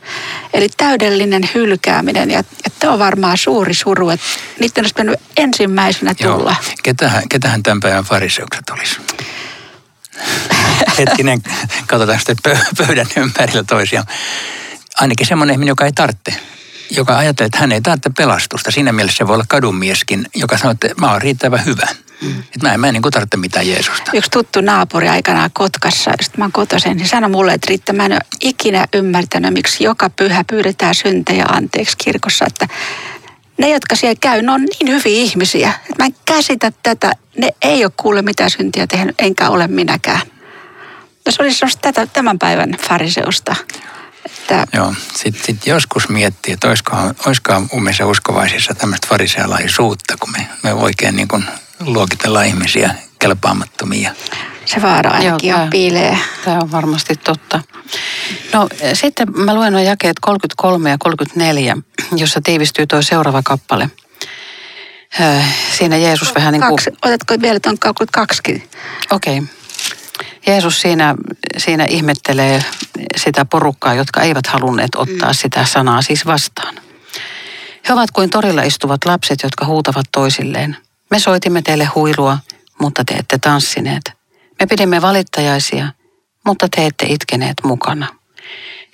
Eli 0.53 0.69
täydellinen 0.77 1.51
hylkääminen 1.55 2.31
ja, 2.31 2.39
ja 2.39 2.71
tämä 2.79 2.93
on 2.93 2.99
varmaan 2.99 3.39
suuri 3.39 3.75
suru, 3.75 4.11
että 4.11 4.27
niiden 4.61 4.83
olisi 4.85 4.95
pitänyt 4.95 5.21
ensimmäisenä 5.37 6.15
tulla. 6.15 6.57
Ketähän, 6.83 7.29
ketähän 7.29 7.63
tämän 7.63 7.81
päivän 7.81 8.05
fariseukset 8.05 8.71
olisi? 8.71 9.01
Hetkinen, 10.99 11.43
katsotaan 11.87 12.19
sitten 12.19 12.37
pö- 12.49 12.87
pöydän 12.87 13.07
ympärillä 13.17 13.65
toisiaan. 13.65 14.07
Ainakin 15.01 15.27
semmoinen 15.27 15.55
ihminen, 15.55 15.71
joka 15.71 15.85
ei 15.85 15.93
tarvitse. 15.93 16.35
Joka 16.91 17.19
ajattelee, 17.19 17.47
että 17.47 17.59
hän 17.59 17.73
ei 17.73 17.81
tarvitse 17.81 18.11
pelastusta. 18.17 18.71
Siinä 18.71 18.93
mielessä 18.93 19.19
se 19.19 19.27
voi 19.27 19.35
olla 19.35 19.45
kadunmieskin, 19.49 20.27
joka 20.35 20.59
sanoo, 20.59 20.71
että 20.71 20.89
mä 21.01 21.13
oon 21.13 21.23
riittävän 21.23 21.65
hyvä. 21.65 21.87
Mm. 22.21 22.39
Että 22.41 22.59
mä 22.63 22.75
en, 22.75 22.81
mä 22.81 22.89
en 22.89 22.95
niin 22.95 23.03
tarvitse 23.03 23.37
mitään 23.37 23.69
Jeesusta. 23.69 24.11
Yksi 24.15 24.31
tuttu 24.31 24.61
naapuri 24.61 25.09
aikanaan 25.09 25.51
Kotkassa, 25.53 26.11
josta 26.19 26.39
mä 26.39 26.45
oon 26.45 26.53
kotoisin, 26.53 26.97
niin 26.97 27.09
sanoi 27.09 27.31
mulle, 27.31 27.53
että 27.53 27.67
Riitta, 27.69 27.93
mä 27.93 28.07
en 28.07 28.13
ole 28.13 28.21
ikinä 28.41 28.87
ymmärtänyt, 28.95 29.53
miksi 29.53 29.85
joka 29.85 30.11
pyhä 30.11 30.45
pyydetään 30.45 30.95
syntejä 30.95 31.45
anteeksi 31.49 31.97
kirkossa. 31.97 32.45
Että 32.47 32.69
ne, 33.59 33.69
jotka 33.69 33.97
siellä 33.97 34.19
käy, 34.21 34.43
ne 34.43 34.53
on 34.53 34.61
niin 34.61 34.89
hyviä 34.89 35.21
ihmisiä. 35.21 35.73
Että 35.91 36.03
mä 36.03 36.07
en 36.07 36.15
käsitä 36.25 36.73
tätä. 36.83 37.13
Ne 37.37 37.51
ei 37.63 37.85
ole 37.85 37.93
kuule 37.97 38.23
mitään 38.23 38.51
syntiä 38.51 38.87
tehnyt, 38.87 39.15
enkä 39.19 39.49
ole 39.49 39.69
minäkään. 39.69 40.21
No 41.27 41.33
se 41.33 41.43
olisi 41.43 41.79
tätä, 41.81 42.07
tämän 42.07 42.39
päivän 42.39 42.77
fariseusta. 42.89 43.57
Että 44.27 44.67
Joo, 44.73 44.95
sitten 45.17 45.45
sit 45.45 45.67
joskus 45.67 46.09
miettii, 46.09 46.55
että 46.55 46.69
olisikohan, 46.69 47.15
olisikohan 47.27 47.69
umissa 47.75 48.07
uskovaisissa 48.07 48.75
tämmöistä 48.75 49.07
farisealaisuutta, 49.07 50.17
kun 50.21 50.33
me, 50.33 50.49
me 50.63 50.73
oikein 50.73 51.17
niin 51.17 51.29
kuin 51.29 51.45
luokitellaan 51.81 52.47
ihmisiä 52.47 52.95
kelpaamattomia. 53.25 54.15
Se 54.65 54.83
vaara 54.83 55.11
ainakin 55.11 55.51
Joo, 55.51 55.61
on 55.61 55.71
piilee. 55.71 56.19
Tämä 56.45 56.59
on 56.59 56.73
varmasti 56.73 57.17
totta. 57.17 57.61
No 58.53 58.69
sitten 58.93 59.29
mä 59.37 59.55
luen 59.55 59.73
nuo 59.73 59.83
jakeet 59.83 60.17
33 60.21 60.91
ja 60.91 60.97
34, 60.99 61.77
jossa 62.17 62.41
tiivistyy 62.41 62.87
tuo 62.87 63.03
seuraava 63.03 63.43
kappale. 63.43 63.91
Siinä 65.79 65.97
Jeesus 65.97 66.35
vähän 66.35 66.53
niin 66.53 66.61
kuin... 66.61 66.71
Kaksi, 66.71 66.91
otatko 67.03 67.35
vielä 67.43 67.61
tuon 67.61 67.79
32 67.79 68.43
Okei. 69.11 69.39
Okay. 69.39 69.49
Jeesus 70.47 70.81
siinä, 70.81 71.15
siinä 71.57 71.85
ihmettelee 71.85 72.65
sitä 73.17 73.45
porukkaa, 73.45 73.95
jotka 73.95 74.23
eivät 74.23 74.47
halunneet 74.47 74.95
ottaa 74.97 75.29
mm. 75.29 75.35
sitä 75.35 75.65
sanaa 75.65 76.03
siis 76.03 76.27
vastaan. 76.27 76.75
He 77.89 77.93
ovat 77.93 78.11
kuin 78.11 78.31
torilla 78.31 78.63
istuvat 78.63 79.05
lapset, 79.05 79.43
jotka 79.43 79.67
huutavat 79.67 80.07
toisilleen. 80.13 80.77
Me 81.11 81.19
soitimme 81.19 81.63
teille 81.63 81.85
huilua, 81.85 82.39
mutta 82.81 83.05
te 83.05 83.15
ette 83.15 83.39
tanssineet. 83.39 84.13
Me 84.61 84.67
pidimme 84.67 85.03
valittajaisia, 85.03 85.89
mutta 86.47 86.69
te 86.69 86.87
ette 86.87 87.07
itkeneet 87.09 87.55
mukana. 87.65 88.07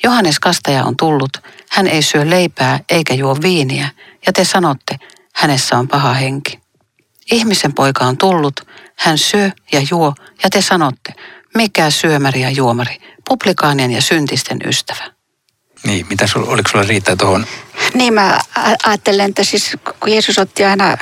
Johannes 0.04 0.40
Kastaja 0.40 0.84
on 0.84 0.96
tullut, 0.96 1.30
hän 1.70 1.87
ei 1.87 2.02
syö 2.02 2.30
leipää 2.30 2.80
eikä 2.90 3.14
juo 3.14 3.37
viiniä, 3.42 3.88
ja 4.26 4.32
te 4.32 4.44
sanotte, 4.44 4.99
hänessä 5.34 5.78
on 5.78 5.88
paha 5.88 6.12
henki. 6.12 6.60
Ihmisen 7.30 7.75
poika 7.75 8.04
on 8.04 8.18
tullut, 8.18 8.60
hän 8.96 9.18
syö 9.18 9.50
ja 9.72 9.80
juo, 9.90 10.14
ja 10.42 10.50
te 10.50 10.62
sanotte, 10.62 11.14
mikä 11.54 11.90
syömäri 11.90 12.40
ja 12.40 12.50
juomari, 12.50 12.96
publikaanien 13.28 13.90
ja 13.90 14.02
syntisten 14.02 14.58
ystävä. 14.64 15.20
Niin, 15.87 16.06
mitä 16.10 16.26
sul, 16.26 16.44
oliko 16.46 16.70
sulla 16.70 16.84
riittää 16.84 17.16
tuohon? 17.16 17.46
Niin 17.94 18.14
mä 18.14 18.38
ajattelen, 18.84 19.28
että 19.28 19.44
siis 19.44 19.76
kun 20.00 20.10
Jeesus 20.10 20.38
otti 20.38 20.64
aina 20.64 20.96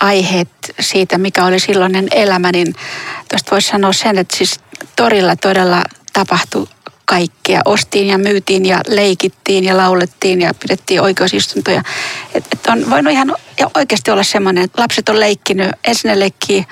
aiheet 0.00 0.48
siitä, 0.80 1.18
mikä 1.18 1.44
oli 1.44 1.60
silloinen 1.60 2.08
elämä, 2.10 2.52
niin 2.52 2.74
tuosta 3.28 3.50
voisi 3.50 3.68
sanoa 3.68 3.92
sen, 3.92 4.18
että 4.18 4.36
siis 4.36 4.60
torilla 4.96 5.36
todella 5.36 5.84
tapahtui 6.12 6.66
kaikkea. 7.04 7.60
Ostiin 7.64 8.06
ja 8.06 8.18
myytiin 8.18 8.66
ja 8.66 8.80
leikittiin 8.86 9.64
ja 9.64 9.76
laulettiin 9.76 10.40
ja 10.40 10.54
pidettiin 10.54 11.00
oikeusistuntoja. 11.00 11.82
Et, 12.34 12.44
et 12.52 12.66
on 12.66 12.90
voinut 12.90 13.12
ihan 13.12 13.36
oikeasti 13.74 14.10
olla 14.10 14.22
semmoinen, 14.22 14.64
että 14.64 14.82
lapset 14.82 15.08
on 15.08 15.20
leikkinyt, 15.20 15.72
ensin 15.84 16.08
ne 16.08 16.18
leikkii 16.18 16.66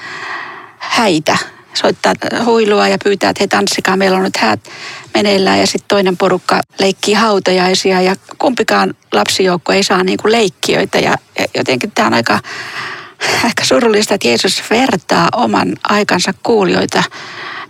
häitä, 0.78 1.38
soittaa 1.80 2.12
huilua 2.44 2.88
ja 2.88 2.98
pyytää, 3.04 3.30
että 3.30 3.40
hei 3.40 3.48
tanssikaa, 3.48 3.96
meillä 3.96 4.16
on 4.16 4.24
nyt 4.24 4.36
häät 4.36 4.60
meneillään 5.14 5.58
ja 5.58 5.66
sitten 5.66 5.88
toinen 5.88 6.16
porukka 6.16 6.60
leikkii 6.78 7.14
hautajaisia 7.14 8.00
ja 8.00 8.16
kumpikaan 8.38 8.94
lapsijoukko 9.12 9.72
ei 9.72 9.82
saa 9.82 10.04
niinku 10.04 10.30
leikkiöitä 10.30 10.98
ja 10.98 11.14
ja 11.38 11.46
jotenkin 11.56 11.90
tämä 11.90 12.06
on 12.06 12.14
aika, 12.14 12.40
aika 13.44 13.64
surullista, 13.64 14.14
että 14.14 14.28
Jeesus 14.28 14.62
vertaa 14.70 15.28
oman 15.36 15.76
aikansa 15.88 16.34
kuulijoita 16.42 17.02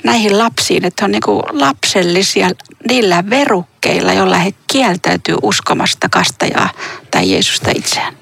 näihin 0.05 0.39
lapsiin, 0.39 0.85
että 0.85 1.05
on 1.05 1.11
niinku 1.11 1.43
lapsellisia 1.51 2.51
niillä 2.89 3.31
verukkeilla, 3.31 4.13
joilla 4.13 4.37
he 4.37 4.55
kieltäytyy 4.73 5.37
uskomasta 5.43 6.09
kastajaa 6.09 6.71
tai 7.11 7.33
Jeesusta 7.33 7.71
itseään. 7.77 8.15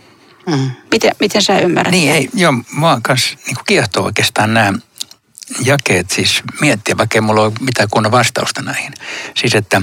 Mm. 0.47 0.71
Miten, 0.91 1.13
miten 1.21 1.43
sä 1.43 1.59
ymmärrät? 1.59 1.93
Niin 1.93 2.13
ei, 2.13 2.29
joo, 2.35 2.55
mua 2.73 2.99
kanssa 3.03 3.37
niin 3.47 3.57
kiehtoo 3.67 4.05
oikeastaan 4.05 4.55
nämä 4.55 4.73
jakeet 5.65 6.11
siis 6.11 6.43
miettiä, 6.61 6.97
vaikka 6.97 7.17
ei 7.17 7.21
mulla 7.21 7.43
ole 7.43 7.53
mitään 7.61 7.89
kunnon 7.91 8.13
vastausta 8.13 8.63
näihin. 8.63 8.93
Siis 9.35 9.55
että 9.55 9.83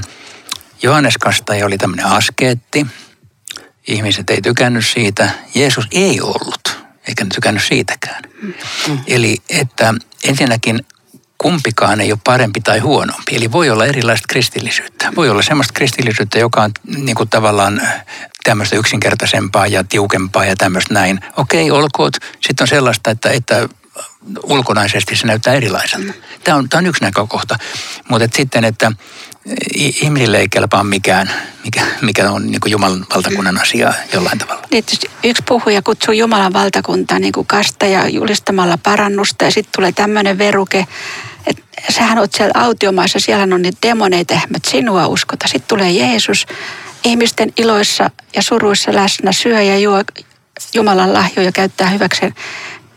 Johannes 0.84 1.18
Kastaja 1.18 1.66
oli 1.66 1.78
tämmöinen 1.78 2.06
askeetti, 2.06 2.88
ihmiset 3.88 4.30
ei 4.30 4.42
tykännyt 4.42 4.86
siitä, 4.86 5.30
Jeesus 5.56 5.88
ei 5.92 6.22
ollut, 6.22 6.78
eikä 7.08 7.24
ne 7.24 7.30
tykännyt 7.36 7.64
siitäkään. 7.64 8.24
Mm. 8.42 9.00
Eli 9.08 9.38
että 9.50 9.94
ensinnäkin 10.24 10.80
kumpikaan 11.38 12.02
ei 12.02 12.12
ole 12.12 12.20
parempi 12.24 12.62
tai 12.62 12.80
huonompi. 12.80 13.36
Eli 13.36 13.52
voi 13.52 13.70
olla 13.70 13.86
erilaista 13.86 14.26
kristillisyyttä. 14.30 15.14
Voi 15.16 15.30
olla 15.30 15.42
semmoista 15.42 15.74
kristillisyyttä, 15.74 16.40
joka 16.40 16.62
on 16.62 16.72
niin 16.98 17.16
kuin 17.16 17.30
tavallaan 17.30 17.82
tämmöistä 18.44 18.76
yksinkertaisempaa 18.76 19.68
ja 19.68 19.84
tiukempaa 19.84 20.46
ja 20.46 20.56
tämmöistä 20.56 20.94
näin. 20.94 21.20
Okei, 21.38 21.72
olkoot. 21.72 22.14
Sitten 22.42 22.64
on 22.64 22.68
sellaista, 22.68 23.12
että, 23.12 23.30
että 23.30 23.70
ulkonaisesti 24.44 25.16
se 25.16 25.28
näyttää 25.28 25.54
erilaiselta. 25.54 26.14
Tämä 26.44 26.58
on, 26.58 26.70
tämä 26.70 26.80
on 26.80 26.86
yksi 26.86 27.04
näkökohta. 27.04 27.58
Mutta 28.10 28.26
et 28.26 28.34
sitten, 28.34 28.64
että 28.64 28.92
ihmisille 29.76 30.38
ei 30.38 30.50
kelpaa 30.50 30.84
mikään, 30.84 31.32
mikä, 31.64 31.82
mikä 32.02 32.32
on 32.32 32.52
niin 32.52 32.62
Jumalan 32.66 33.06
valtakunnan 33.16 33.62
asia 33.62 33.94
jollain 34.14 34.38
tavalla. 34.38 34.62
Niin, 34.62 34.70
tietysti 34.70 35.10
yksi 35.24 35.44
puhuja 35.48 35.82
kutsuu 35.82 36.14
Jumalan 36.14 36.54
valtakuntaa 36.54 37.20
niin 37.20 37.34
kuin 37.34 37.48
kastaja 37.48 38.08
julistamalla 38.08 38.78
parannusta 38.78 39.46
ja 39.46 39.52
sitten 39.52 39.72
tulee 39.76 39.92
tämmöinen 39.92 40.38
veruke, 40.38 40.88
että 41.48 41.64
sähän 41.90 42.20
oot 42.20 42.34
siellä 42.34 42.62
autiomaassa, 42.64 43.20
siellä 43.20 43.56
on 43.56 43.62
niitä 43.62 43.88
demoneita, 43.88 44.34
mä 44.34 44.58
sinua 44.68 45.08
uskota. 45.08 45.48
Sitten 45.48 45.68
tulee 45.68 45.92
Jeesus 45.92 46.46
ihmisten 47.04 47.54
iloissa 47.58 48.10
ja 48.36 48.42
suruissa 48.42 48.96
läsnä, 48.96 49.32
syö 49.32 49.62
ja 49.62 49.78
juo 49.78 50.04
Jumalan 50.74 51.14
lahjoja 51.14 51.52
käyttää 51.52 51.90
hyväkseen. 51.90 52.34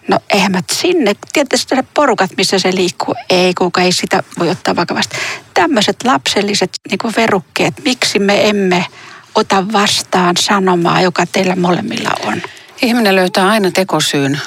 No 0.08 0.18
eihän 0.30 0.52
mä 0.52 0.60
sinne, 0.72 1.16
tietysti 1.32 1.75
ne 1.75 1.84
porukat, 1.94 2.30
missä 2.36 2.58
se 2.58 2.75
liikkuu, 2.75 3.14
ei 3.30 3.54
kuka 3.54 3.80
ei 3.80 3.92
sitä 3.92 4.22
voi 4.38 4.50
ottaa 4.50 4.76
vakavasti. 4.76 5.16
Tämmöiset 5.54 5.96
lapselliset 6.04 6.70
niin 6.90 7.12
verukkeet, 7.16 7.75
miksi 7.84 8.18
me 8.18 8.48
emme 8.48 8.86
ota 9.34 9.72
vastaan 9.72 10.36
sanomaa, 10.40 11.00
joka 11.00 11.26
teillä 11.26 11.56
molemmilla 11.56 12.10
on. 12.25 12.42
Ihminen 12.82 13.14
löytää 13.14 13.48
aina 13.48 13.70
tekosyyn, 13.70 14.40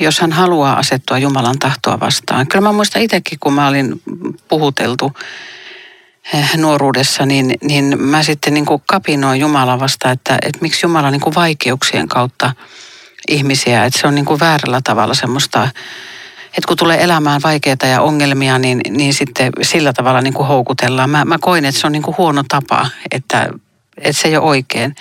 jos 0.00 0.20
hän 0.20 0.32
haluaa 0.32 0.78
asettua 0.78 1.18
Jumalan 1.18 1.58
tahtoa 1.58 2.00
vastaan. 2.00 2.46
Kyllä 2.46 2.62
mä 2.62 2.72
muistan 2.72 3.02
itsekin, 3.02 3.38
kun 3.38 3.52
mä 3.52 3.68
olin 3.68 4.02
puhuteltu 4.48 5.12
eh, 6.34 6.56
nuoruudessa, 6.56 7.26
niin, 7.26 7.54
niin 7.62 8.02
mä 8.02 8.22
sitten 8.22 8.54
niin 8.54 8.66
kuin 8.66 8.82
kapinoin 8.86 9.40
Jumalaa 9.40 9.80
vastaan, 9.80 10.12
että, 10.12 10.38
että 10.42 10.58
miksi 10.62 10.86
Jumala 10.86 11.10
niin 11.10 11.20
kuin 11.20 11.34
vaikeuksien 11.34 12.08
kautta 12.08 12.52
ihmisiä, 13.28 13.84
että 13.84 14.00
se 14.00 14.06
on 14.06 14.14
niin 14.14 14.24
kuin 14.24 14.40
väärällä 14.40 14.80
tavalla 14.84 15.14
semmoista, 15.14 15.68
että 16.46 16.68
kun 16.68 16.76
tulee 16.76 17.04
elämään 17.04 17.40
vaikeita 17.44 17.86
ja 17.86 18.00
ongelmia, 18.00 18.58
niin, 18.58 18.80
niin 18.90 19.14
sitten 19.14 19.52
sillä 19.62 19.92
tavalla 19.92 20.20
niin 20.20 20.34
kuin 20.34 20.46
houkutellaan. 20.46 21.10
Mä, 21.10 21.24
mä 21.24 21.38
koin, 21.40 21.64
että 21.64 21.80
se 21.80 21.86
on 21.86 21.92
niin 21.92 22.02
kuin 22.02 22.18
huono 22.18 22.44
tapa, 22.48 22.86
että, 23.10 23.48
että 23.98 24.22
se 24.22 24.28
ei 24.28 24.36
ole 24.36 24.46
oikein. 24.46 24.94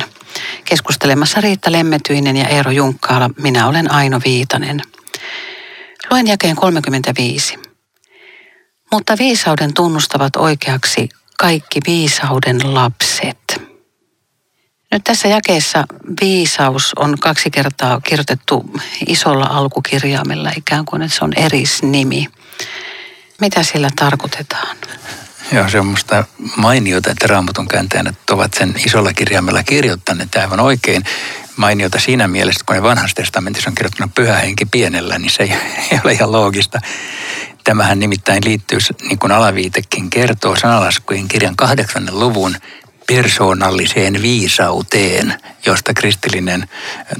Keskustelemassa 0.64 1.40
Riitta 1.40 1.72
Lemmetyinen 1.72 2.36
ja 2.36 2.48
Eero 2.48 2.70
Junkkaala. 2.70 3.30
Minä 3.42 3.68
olen 3.68 3.92
Aino 3.92 4.20
Viitanen. 4.24 4.80
Luen 6.10 6.26
jakeen 6.26 6.56
35. 6.56 7.58
Mutta 8.92 9.18
viisauden 9.18 9.74
tunnustavat 9.74 10.36
oikeaksi 10.36 11.08
kaikki 11.38 11.80
viisauden 11.86 12.74
lapset. 12.74 13.62
Nyt 14.92 15.04
tässä 15.04 15.28
jakeessa 15.28 15.84
viisaus 16.20 16.92
on 16.96 17.18
kaksi 17.20 17.50
kertaa 17.50 18.00
kirjoitettu 18.00 18.70
isolla 19.06 19.46
alkukirjaimella 19.46 20.50
ikään 20.56 20.84
kuin, 20.84 21.02
että 21.02 21.16
se 21.16 21.24
on 21.24 21.32
erisnimi. 21.36 22.26
Mitä 23.40 23.62
sillä 23.62 23.88
tarkoitetaan? 23.96 24.76
Joo, 25.52 25.68
se 25.68 25.80
on 25.80 25.86
musta 25.86 26.24
mainiota, 26.56 27.10
että 27.10 27.26
raamatun 27.26 27.68
kääntäjät 27.68 28.30
ovat 28.30 28.54
sen 28.54 28.74
isolla 28.86 29.12
kirjaimella 29.12 29.62
kirjoittaneet 29.62 30.34
aivan 30.34 30.60
oikein. 30.60 31.04
Mainiota 31.56 31.98
siinä 31.98 32.28
mielessä, 32.28 32.64
kun 32.66 32.76
ne 32.76 32.82
vanhassa 32.82 33.14
testamentissa 33.14 33.70
on 33.70 33.74
kirjoittanut 33.74 34.14
pyhä 34.14 34.36
henki 34.36 34.66
pienellä, 34.66 35.18
niin 35.18 35.30
se 35.30 35.42
ei 35.42 36.00
ole 36.04 36.12
ihan 36.12 36.32
loogista. 36.32 36.80
Tämähän 37.64 37.98
nimittäin 37.98 38.44
liittyy, 38.44 38.78
niin 39.02 39.18
kuin 39.18 39.32
alaviitekin 39.32 40.10
kertoo, 40.10 40.56
sanalaskujen 40.56 41.28
kirjan 41.28 41.56
kahdeksannen 41.56 42.18
luvun 42.18 42.56
persoonalliseen 43.06 44.22
viisauteen, 44.22 45.34
josta 45.66 45.94
kristillinen 45.94 46.68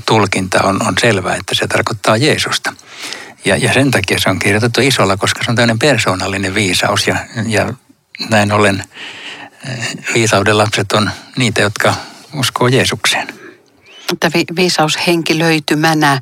tulkinta 0.07 0.63
on, 0.63 0.87
on 0.87 0.95
selvä, 1.01 1.35
että 1.35 1.55
se 1.55 1.67
tarkoittaa 1.67 2.17
Jeesusta. 2.17 2.73
Ja, 3.45 3.57
ja 3.57 3.73
sen 3.73 3.91
takia 3.91 4.19
se 4.19 4.31
on 4.31 4.39
kirjoitettu 4.39 4.81
isolla, 4.81 5.17
koska 5.17 5.45
se 5.45 5.51
on 5.51 5.57
tämmöinen 5.57 5.79
persoonallinen 5.79 6.55
viisaus 6.55 7.07
ja, 7.07 7.17
ja 7.47 7.73
näin 8.31 8.53
ollen 8.53 8.85
viisauden 10.15 10.59
lapset 10.59 10.93
on 10.93 11.11
niitä, 11.37 11.61
jotka 11.63 11.95
uskoo 12.35 12.69
Jeesukseen. 12.69 13.39
Mutta 14.11 14.31
vi- 14.35 14.57
viisaus 14.57 14.99
henkilöitymänä 15.07 16.21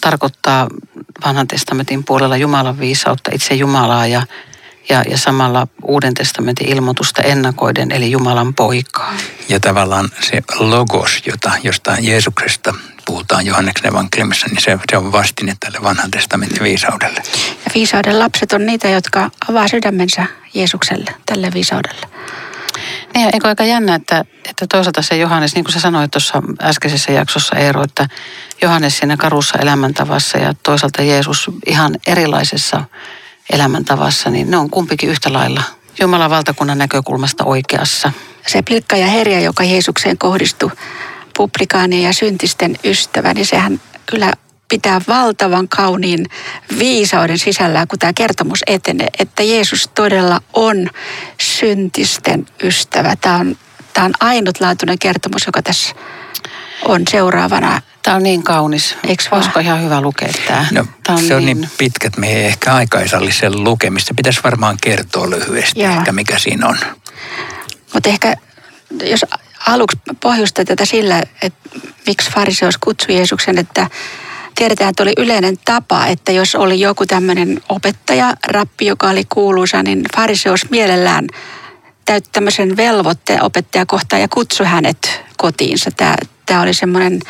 tarkoittaa 0.00 0.68
vanhan 1.24 1.48
testamentin 1.48 2.04
puolella 2.04 2.36
Jumalan 2.36 2.78
viisautta, 2.78 3.30
itse 3.34 3.54
Jumalaa 3.54 4.06
ja, 4.06 4.22
ja, 4.88 5.02
ja 5.10 5.18
samalla 5.18 5.66
Uuden 5.82 6.14
testamentin 6.14 6.68
ilmoitusta 6.68 7.22
ennakoiden, 7.22 7.92
eli 7.92 8.10
Jumalan 8.10 8.54
poikaa. 8.54 9.14
Ja 9.48 9.60
tavallaan 9.60 10.08
se 10.20 10.42
logos, 10.58 11.22
jota, 11.26 11.50
josta 11.62 11.96
Jeesuksesta 12.00 12.74
puhutaan 13.06 13.46
Johanneksen 13.46 13.90
evankeliumissa, 13.90 14.46
niin 14.46 14.62
se, 14.62 14.78
se 14.90 14.96
on 14.96 15.12
vastine 15.12 15.56
tälle 15.60 15.78
vanhan 15.82 16.10
testamentin 16.10 16.62
viisaudelle. 16.62 17.22
Ja 17.64 17.70
viisauden 17.74 18.18
lapset 18.18 18.52
on 18.52 18.66
niitä, 18.66 18.88
jotka 18.88 19.30
avaa 19.50 19.68
sydämensä 19.68 20.26
Jeesukselle, 20.54 21.14
tälle 21.26 21.50
viisaudelle. 21.54 22.06
Niin 23.14 23.30
eikö 23.32 23.48
aika 23.48 23.64
jännä, 23.64 23.94
että, 23.94 24.24
että 24.50 24.66
toisaalta 24.66 25.02
se 25.02 25.16
Johannes, 25.16 25.54
niin 25.54 25.64
kuin 25.64 25.72
sä 25.72 25.80
sanoit 25.80 26.10
tuossa 26.10 26.42
äskeisessä 26.62 27.12
jaksossa 27.12 27.56
Eero, 27.56 27.82
että 27.82 28.08
Johannes 28.62 28.98
siinä 28.98 29.16
karussa 29.16 29.58
elämäntavassa 29.58 30.38
ja 30.38 30.54
toisaalta 30.62 31.02
Jeesus 31.02 31.50
ihan 31.66 31.96
erilaisessa 32.06 32.84
elämäntavassa, 33.52 34.30
niin 34.30 34.50
ne 34.50 34.56
on 34.56 34.70
kumpikin 34.70 35.10
yhtä 35.10 35.32
lailla 35.32 35.62
Jumalan 36.00 36.30
valtakunnan 36.30 36.78
näkökulmasta 36.78 37.44
oikeassa. 37.44 38.12
Se 38.46 38.62
pilkka 38.62 38.96
ja 38.96 39.06
herja, 39.06 39.40
joka 39.40 39.64
Jeesukseen 39.64 40.18
kohdistui, 40.18 40.70
publikaanien 41.36 42.02
ja 42.02 42.12
syntisten 42.12 42.76
ystävä, 42.84 43.34
niin 43.34 43.46
sehän 43.46 43.80
kyllä 44.06 44.32
pitää 44.68 45.00
valtavan 45.08 45.68
kauniin 45.68 46.26
viisauden 46.78 47.38
sisällä, 47.38 47.86
kun 47.86 47.98
tämä 47.98 48.12
kertomus 48.12 48.60
etenee, 48.66 49.08
että 49.18 49.42
Jeesus 49.42 49.90
todella 49.94 50.40
on 50.52 50.90
syntisten 51.40 52.46
ystävä. 52.62 53.16
Tämä 53.20 53.36
on, 53.36 53.56
tämä 53.92 54.04
on 54.04 54.12
ainutlaatuinen 54.20 54.98
kertomus, 54.98 55.46
joka 55.46 55.62
tässä 55.62 55.94
on 56.84 57.02
seuraavana. 57.10 57.82
Tämä 58.02 58.16
on 58.16 58.22
niin 58.22 58.42
kaunis. 58.42 58.96
Vaan? 59.04 59.16
Olisiko 59.32 59.60
ihan 59.60 59.82
hyvä 59.82 60.00
lukea 60.00 60.28
tämä? 60.46 60.66
No, 60.72 60.86
tämä 61.02 61.18
se 61.20 61.36
on 61.36 61.46
niin 61.46 61.70
pitkä, 61.78 62.06
että 62.06 62.20
me 62.20 62.32
ei 62.32 62.44
ehkä 62.44 62.74
aika 62.74 63.00
ei 63.00 63.08
salli 63.08 63.32
sen 63.32 63.64
lukemista. 63.64 64.14
Pitäisi 64.14 64.40
varmaan 64.44 64.76
kertoa 64.80 65.30
lyhyesti 65.30 65.80
Joo. 65.80 65.92
ehkä, 65.92 66.12
mikä 66.12 66.38
siinä 66.38 66.66
on. 66.66 66.78
Mutta 67.94 68.08
ehkä 68.08 68.34
jos 69.02 69.24
aluksi 69.66 69.98
pohjustaa 70.20 70.64
tätä 70.64 70.84
sillä, 70.84 71.22
että 71.42 71.68
miksi 72.06 72.30
fariseus 72.30 72.78
kutsui 72.78 73.14
Jeesuksen, 73.16 73.58
että 73.58 73.90
tiedetään, 74.56 74.90
että 74.90 75.02
oli 75.02 75.12
yleinen 75.16 75.56
tapa, 75.64 76.06
että 76.06 76.32
jos 76.32 76.54
oli 76.54 76.80
joku 76.80 77.06
tämmöinen 77.06 77.60
opettaja, 77.68 78.34
rappi, 78.48 78.86
joka 78.86 79.10
oli 79.10 79.24
kuuluisa, 79.28 79.82
niin 79.82 80.04
fariseus 80.16 80.70
mielellään 80.70 81.26
täytti 82.04 82.30
tämmöisen 82.32 82.76
velvoitteen 82.76 83.42
opettajakohtaan 83.42 84.22
ja 84.22 84.28
kutsui 84.28 84.66
hänet 84.66 85.20
kotiinsa. 85.36 85.90
Tämä, 85.90 86.14
tämä 86.46 86.62
oli 86.62 86.74
semmoinen 86.74 87.20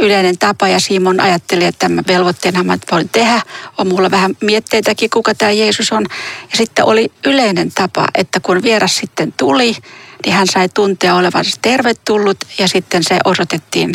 yleinen 0.00 0.38
tapa 0.38 0.68
ja 0.68 0.80
Simon 0.80 1.20
ajatteli, 1.20 1.64
että 1.64 1.88
tämän 1.88 2.04
velvoitteen 2.08 2.66
mä 2.66 2.78
voin 2.92 3.08
tehdä. 3.08 3.40
On 3.78 3.88
mulla 3.88 4.10
vähän 4.10 4.36
mietteitäkin, 4.40 5.10
kuka 5.10 5.34
tämä 5.34 5.50
Jeesus 5.50 5.92
on. 5.92 6.06
Ja 6.50 6.56
sitten 6.56 6.84
oli 6.84 7.12
yleinen 7.24 7.72
tapa, 7.72 8.08
että 8.14 8.40
kun 8.40 8.62
vieras 8.62 8.96
sitten 8.96 9.32
tuli, 9.36 9.76
niin 10.24 10.34
hän 10.34 10.46
sai 10.46 10.68
tuntea 10.68 11.14
olevansa 11.14 11.58
tervetullut 11.62 12.38
ja 12.58 12.68
sitten 12.68 13.04
se 13.04 13.18
osoitettiin, 13.24 13.92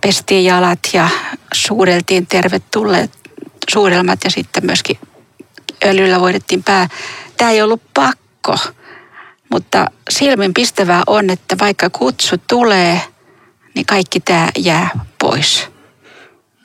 pestiin 0.00 0.44
jalat 0.44 0.78
ja 0.92 1.08
suureltiin 1.54 2.26
tervetulleet 2.26 3.10
suurelmat 3.70 4.24
ja 4.24 4.30
sitten 4.30 4.66
myöskin 4.66 4.98
öljyllä 5.84 6.20
voidettiin 6.20 6.62
pää. 6.62 6.88
Tämä 7.36 7.50
ei 7.50 7.62
ollut 7.62 7.82
pakko, 7.94 8.58
mutta 9.50 9.86
silminpistävää 10.10 11.02
on, 11.06 11.30
että 11.30 11.56
vaikka 11.60 11.90
kutsu 11.90 12.36
tulee, 12.46 13.00
niin 13.74 13.86
kaikki 13.86 14.20
tämä 14.20 14.48
jää 14.58 14.90
pois. 15.18 15.68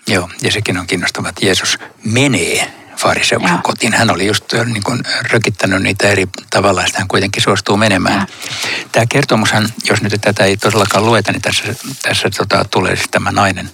Joo, 0.08 0.30
ja 0.42 0.52
sekin 0.52 0.78
on 0.78 0.88
kiinnostavaa, 0.88 1.30
että 1.30 1.46
Jeesus 1.46 1.78
menee 2.04 2.81
fariseuksen 3.02 3.62
kotiin. 3.62 3.94
Hän 3.94 4.12
oli 4.12 4.28
just 4.28 4.46
niin 4.66 4.84
kuin 4.84 5.00
rökittänyt 5.32 5.84
niitä 5.84 6.08
eri 6.08 6.28
tavalla, 6.50 6.82
ja 6.82 6.88
hän 6.94 7.08
kuitenkin 7.08 7.44
suostuu 7.44 7.78
menemään. 7.78 8.28
Joo. 8.28 8.56
Tämä 8.92 9.06
kertomushan, 9.10 9.70
jos 9.90 10.02
nyt 10.02 10.22
tätä 10.22 10.44
ei 10.44 10.58
todellakaan 10.58 11.06
lueta, 11.06 11.32
niin 11.32 11.42
tässä, 11.42 11.64
tässä 12.02 12.30
tota, 12.38 12.66
tulee 12.66 12.96
siis 12.96 13.10
tämä 13.12 13.32
nainen 13.32 13.70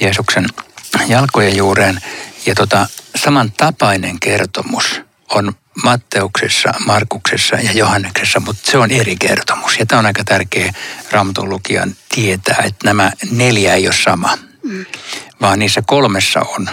Jeesuksen 0.00 0.46
jalkojen 1.08 1.56
juureen. 1.56 2.00
Ja 2.46 2.54
tota, 2.54 2.86
samantapainen 3.16 4.20
kertomus 4.20 5.00
on 5.30 5.52
Matteuksessa, 5.82 6.74
Markuksessa 6.86 7.56
ja 7.56 7.72
Johanneksessa, 7.72 8.40
mutta 8.40 8.70
se 8.70 8.78
on 8.78 8.90
eri 8.90 9.16
kertomus. 9.16 9.78
Ja 9.78 9.86
tämä 9.86 9.98
on 9.98 10.06
aika 10.06 10.24
tärkeä 10.24 10.72
raamatun 11.10 11.48
lukijan 11.48 11.96
tietää, 12.14 12.62
että 12.64 12.86
nämä 12.86 13.12
neljä 13.30 13.74
ei 13.74 13.86
ole 13.86 13.94
sama, 14.04 14.38
mm. 14.62 14.86
vaan 15.40 15.58
niissä 15.58 15.82
kolmessa 15.86 16.40
on 16.40 16.70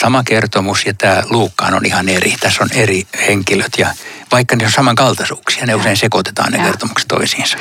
sama 0.00 0.22
kertomus 0.22 0.86
ja 0.86 0.94
tämä 0.94 1.22
Luukkaan 1.30 1.74
on 1.74 1.86
ihan 1.86 2.08
eri. 2.08 2.34
Tässä 2.40 2.64
on 2.64 2.70
eri 2.74 3.02
henkilöt 3.28 3.72
ja 3.78 3.94
vaikka 4.32 4.56
ne 4.56 4.64
on 4.64 4.72
samankaltaisuuksia, 4.72 5.66
ne 5.66 5.74
usein 5.74 5.96
sekoitetaan 5.96 6.52
ne 6.52 6.58
Joo. 6.58 6.66
kertomukset 6.66 7.08
toisiinsa. 7.08 7.56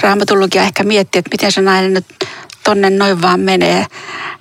Raamatun 0.00 0.40
lukija 0.40 0.64
ehkä 0.64 0.82
miettii, 0.82 1.18
että 1.18 1.30
miten 1.32 1.52
se 1.52 1.60
nainen 1.60 1.94
nyt 1.94 2.06
tonne 2.64 2.90
noin 2.90 3.22
vaan 3.22 3.40
menee. 3.40 3.86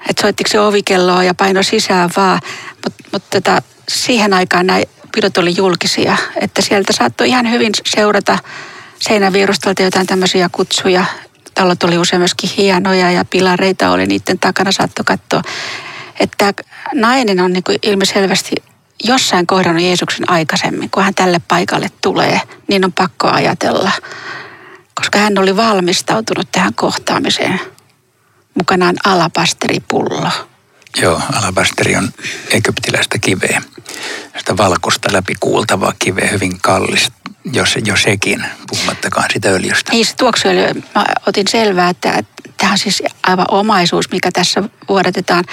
Että 0.09 0.21
soittiko 0.21 0.49
se 0.49 0.59
ovikelloa 0.59 1.23
ja 1.23 1.33
paino 1.33 1.63
sisään 1.63 2.09
vaan. 2.17 2.39
Mutta 2.83 3.03
mut 3.11 3.29
tota, 3.29 3.61
siihen 3.89 4.33
aikaan 4.33 4.67
nämä 4.67 4.79
pidot 5.15 5.37
oli 5.37 5.53
julkisia. 5.57 6.17
Että 6.41 6.61
sieltä 6.61 6.93
saattoi 6.93 7.29
ihan 7.29 7.51
hyvin 7.51 7.71
seurata 7.85 8.37
seinäviirustalta 8.99 9.83
jotain 9.83 10.07
tämmöisiä 10.07 10.49
kutsuja. 10.51 11.05
Talot 11.53 11.83
oli 11.83 11.97
usein 11.97 12.19
myöskin 12.19 12.49
hienoja 12.57 13.11
ja 13.11 13.25
pilareita 13.25 13.91
oli 13.91 14.05
niiden 14.05 14.39
takana 14.39 14.71
saattoi 14.71 15.05
katsoa. 15.05 15.41
Että 16.19 16.53
nainen 16.93 17.39
on 17.39 17.53
niin 17.53 17.63
kuin 17.63 17.77
ilmiselvästi 17.83 18.55
jossain 19.03 19.47
kohdannut 19.47 19.83
Jeesuksen 19.83 20.29
aikaisemmin, 20.29 20.89
kun 20.89 21.03
hän 21.03 21.15
tälle 21.15 21.41
paikalle 21.47 21.91
tulee, 22.01 22.41
niin 22.67 22.85
on 22.85 22.93
pakko 22.93 23.27
ajatella 23.27 23.91
koska 24.99 25.19
hän 25.19 25.37
oli 25.37 25.55
valmistautunut 25.55 26.51
tähän 26.51 26.73
kohtaamiseen. 26.73 27.59
Mukanaan 28.57 28.95
alapasteripullo. 29.05 30.31
Joo, 31.01 31.21
alabasteri 31.33 31.95
on 31.95 32.09
egyptiläistä 32.51 33.17
kiveä. 33.19 33.61
Sitä 34.37 34.57
valkoista 34.57 35.09
läpi 35.13 35.33
kuultavaa 35.39 35.93
kiveä, 35.99 36.27
hyvin 36.27 36.61
kallis, 36.61 37.11
jos, 37.53 37.77
jos 37.85 38.03
sekin, 38.03 38.45
puhumattakaan 38.69 39.29
sitä 39.33 39.49
öljystä. 39.49 39.91
Niin 39.91 40.05
se 40.05 40.15
tuoksuöljy, 40.15 40.83
mä 40.95 41.05
otin 41.25 41.47
selvää, 41.47 41.89
että, 41.89 42.11
että 42.11 42.33
tämä 42.57 42.71
on 42.71 42.77
siis 42.77 43.03
aivan 43.23 43.45
omaisuus, 43.51 44.11
mikä 44.11 44.31
tässä 44.31 44.63
vuodatetaan. 44.89 45.43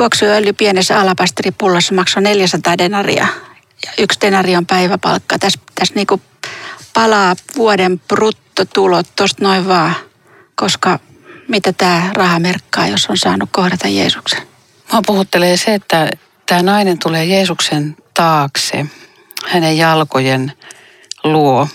Tuoksuöljy 0.00 0.52
pienessä 0.52 1.00
alapasteripullossa 1.00 1.94
maksoi 1.94 2.22
400 2.22 2.78
denaria. 2.78 3.26
Ja 3.86 3.92
yksi 3.98 4.20
denari 4.20 4.56
on 4.56 4.66
päiväpalkka. 4.66 5.38
Tässä, 5.38 5.60
tässä 5.74 5.94
niinku 5.94 6.20
palaa 6.94 7.36
vuoden 7.56 8.00
bruttotulot 8.08 9.06
tuosta 9.16 9.44
noin 9.44 9.68
vaan, 9.68 9.94
koska 10.54 10.98
mitä 11.48 11.72
tämä 11.72 12.10
raha 12.14 12.38
merkkaa, 12.38 12.86
jos 12.86 13.06
on 13.10 13.18
saanut 13.18 13.48
kohdata 13.52 13.88
Jeesuksen. 13.88 14.42
Mua 14.92 15.02
puhuttelee 15.06 15.56
se, 15.56 15.74
että 15.74 16.10
tämä 16.46 16.62
nainen 16.62 16.98
tulee 16.98 17.24
Jeesuksen 17.24 17.96
taakse, 18.14 18.86
hänen 19.46 19.78
jalkojen 19.78 20.52
luo. 21.24 21.68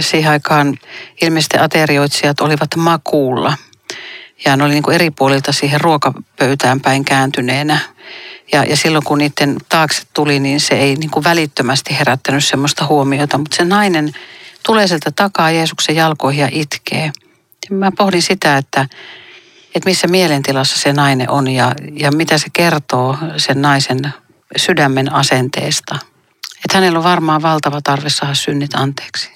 siihen 0.00 0.30
aikaan 0.30 0.78
ilmeisesti 1.22 1.58
aterioitsijat 1.58 2.40
olivat 2.40 2.76
makuulla. 2.76 3.56
Ja 4.44 4.56
ne 4.56 4.64
oli 4.64 4.72
niin 4.72 4.82
kuin 4.82 4.94
eri 4.94 5.10
puolilta 5.10 5.52
siihen 5.52 5.80
ruokapöytään 5.80 6.80
päin 6.80 7.04
kääntyneenä. 7.04 7.78
Ja, 8.52 8.64
ja 8.64 8.76
silloin 8.76 9.04
kun 9.04 9.18
niiden 9.18 9.56
taakse 9.68 10.02
tuli, 10.12 10.40
niin 10.40 10.60
se 10.60 10.74
ei 10.74 10.96
niin 10.96 11.10
kuin 11.10 11.24
välittömästi 11.24 11.98
herättänyt 11.98 12.44
semmoista 12.44 12.86
huomiota. 12.86 13.38
Mutta 13.38 13.56
se 13.56 13.64
nainen 13.64 14.12
tulee 14.66 14.86
sieltä 14.86 15.10
takaa 15.10 15.50
Jeesuksen 15.50 15.96
jalkoihin 15.96 16.40
ja 16.40 16.48
itkee. 16.52 17.10
Ja 17.70 17.76
mä 17.76 17.92
pohdin 17.92 18.22
sitä, 18.22 18.56
että, 18.56 18.86
että 19.74 19.88
missä 19.88 20.06
mielentilassa 20.06 20.78
se 20.78 20.92
nainen 20.92 21.30
on 21.30 21.48
ja, 21.48 21.72
ja 21.92 22.12
mitä 22.12 22.38
se 22.38 22.46
kertoo 22.52 23.16
sen 23.36 23.62
naisen 23.62 24.12
sydämen 24.56 25.12
asenteesta. 25.12 25.98
Että 26.64 26.78
hänellä 26.78 26.98
on 26.98 27.04
varmaan 27.04 27.42
valtava 27.42 27.80
tarve 27.82 28.10
saada 28.10 28.34
synnit 28.34 28.74
anteeksi. 28.74 29.35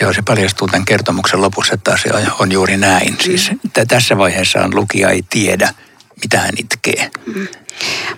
Joo, 0.00 0.12
se 0.12 0.22
paljastuu 0.22 0.68
tämän 0.68 0.84
kertomuksen 0.84 1.42
lopussa, 1.42 1.74
että 1.74 1.92
asia 1.92 2.14
on 2.38 2.52
juuri 2.52 2.76
näin. 2.76 3.16
Siis 3.20 3.50
mm. 3.50 3.86
tässä 3.88 4.18
vaiheessa 4.18 4.60
on 4.60 4.74
lukija 4.74 5.10
ei 5.10 5.24
tiedä, 5.30 5.74
mitä 6.22 6.40
hän 6.40 6.54
itkee. 6.58 7.10
Mm. 7.26 7.48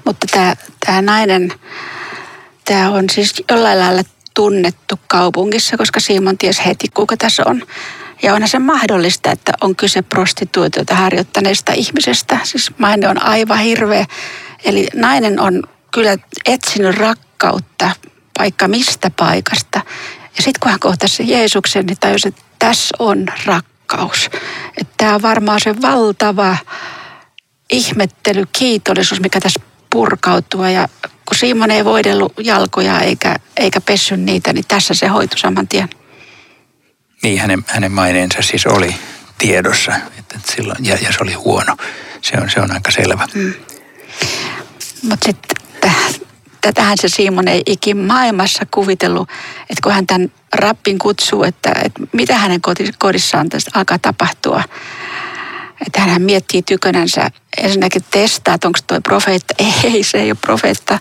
Mutta 0.05 0.27
tämä, 0.31 0.55
tämä 0.87 1.03
nainen, 1.03 1.53
tämä 2.65 2.91
on 2.91 3.11
siis 3.11 3.45
jollain 3.51 3.79
lailla 3.79 4.03
tunnettu 4.35 5.01
kaupungissa, 5.07 5.77
koska 5.77 6.01
Simon 6.01 6.39
ties 6.39 6.67
heti, 6.67 6.89
kuka 6.95 7.17
tässä 7.17 7.43
on. 7.47 7.62
Ja 8.23 8.35
onhan 8.35 8.49
se 8.49 8.59
mahdollista, 8.59 9.31
että 9.31 9.53
on 9.61 9.77
kyse 9.77 10.03
prostituutiota 10.03 10.95
harjoittaneesta 10.95 11.73
ihmisestä. 11.73 12.39
Siis 12.45 12.71
maine 12.79 13.09
on 13.09 13.23
aivan 13.23 13.59
hirveä. 13.59 14.07
Eli 14.65 14.89
nainen 14.95 15.41
on 15.41 15.62
kyllä 15.95 16.17
etsinyt 16.47 16.97
rakkautta 16.97 17.91
paikka 18.39 18.69
mistä 18.69 19.11
paikasta. 19.11 19.81
Ja 20.37 20.42
sitten 20.42 20.61
kun 20.61 20.70
hän 20.70 20.81
kohtasi 20.81 21.31
Jeesuksen, 21.31 21.87
niin 21.87 21.96
tajusi, 22.01 22.29
että 22.29 22.42
tässä 22.59 22.96
on 22.99 23.27
rakkaus. 23.44 24.31
Että 24.77 24.94
tämä 24.96 25.14
on 25.14 25.22
varmaan 25.22 25.61
se 25.61 25.83
valtava 25.83 26.57
ihmettely, 27.70 28.44
kiitollisuus, 28.53 29.20
mikä 29.20 29.40
tässä 29.40 29.61
purkautuu. 29.90 30.64
Ja 30.64 30.88
kun 31.03 31.37
Simon 31.38 31.70
ei 31.70 31.85
voidellut 31.85 32.33
jalkoja 32.44 33.01
eikä, 33.01 33.37
eikä 33.57 33.81
pessy 33.81 34.16
niitä, 34.16 34.53
niin 34.53 34.64
tässä 34.68 34.94
se 34.94 35.07
hoitu 35.07 35.37
saman 35.37 35.68
tien. 35.68 35.88
Niin, 37.22 37.40
hänen, 37.40 37.64
hänen 37.66 37.92
maineensa 37.92 38.42
siis 38.42 38.66
oli 38.66 38.94
tiedossa, 39.38 39.92
että 40.18 40.38
silloin, 40.55 40.85
ja, 40.85 40.96
ja 41.03 41.12
se 41.12 41.18
oli 41.20 41.33
huono. 41.33 41.77
Se 42.22 42.37
on, 42.42 42.51
se 42.51 42.61
on 42.61 42.72
aika 42.72 42.90
selvä. 42.90 43.29
Mm. 43.35 43.55
Mutta 45.03 45.27
sitten 45.27 45.92
tätähän 46.67 46.99
se 46.99 47.09
Simon 47.09 47.49
ei 47.49 47.63
ikin 47.67 47.97
maailmassa 47.97 48.67
kuvitellut, 48.71 49.29
että 49.61 49.81
kun 49.83 49.93
hän 49.93 50.07
tämän 50.07 50.33
rappin 50.55 50.99
kutsuu, 50.99 51.45
että, 51.45 51.73
että 51.85 52.03
mitä 52.13 52.39
hänen 52.39 52.61
kodissaan 52.99 53.49
tästä 53.49 53.71
alkaa 53.75 53.99
tapahtua. 53.99 54.63
Että 55.87 56.01
hän 56.01 56.23
miettii 56.23 56.63
tykönänsä 56.63 57.31
ensinnäkin 57.57 58.05
testaa, 58.11 58.55
että 58.55 58.69
onko 58.69 58.79
toi 58.87 59.01
profeetta. 59.01 59.55
Ei, 59.85 60.03
se 60.03 60.19
ei 60.19 60.31
ole 60.31 60.39
profeetta. 60.41 60.99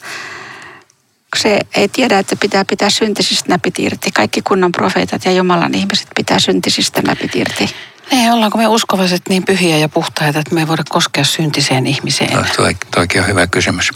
Se 1.37 1.59
ei 1.75 1.89
tiedä, 1.89 2.19
että 2.19 2.35
pitää 2.35 2.65
pitää 2.65 2.89
syntisistä 2.89 3.49
näpit 3.49 3.79
irti. 3.79 4.11
Kaikki 4.11 4.41
kunnon 4.41 4.71
profeetat 4.71 5.25
ja 5.25 5.31
Jumalan 5.31 5.75
ihmiset 5.75 6.07
pitää 6.15 6.39
syntisistä 6.39 7.01
näpit 7.01 7.35
irti. 7.35 7.69
Niin, 8.11 8.31
ollaanko 8.31 8.57
me 8.57 8.67
uskovaiset 8.67 9.21
niin 9.29 9.45
pyhiä 9.45 9.77
ja 9.77 9.89
puhtaita, 9.89 10.39
että 10.39 10.55
me 10.55 10.61
ei 10.61 10.67
voida 10.67 10.83
koskea 10.89 11.23
syntiseen 11.23 11.87
ihmiseen? 11.87 12.33
No, 12.33 12.43
tuo, 12.55 12.71
toikin 12.91 13.21
on 13.21 13.27
hyvä 13.27 13.47
kysymys. 13.47 13.91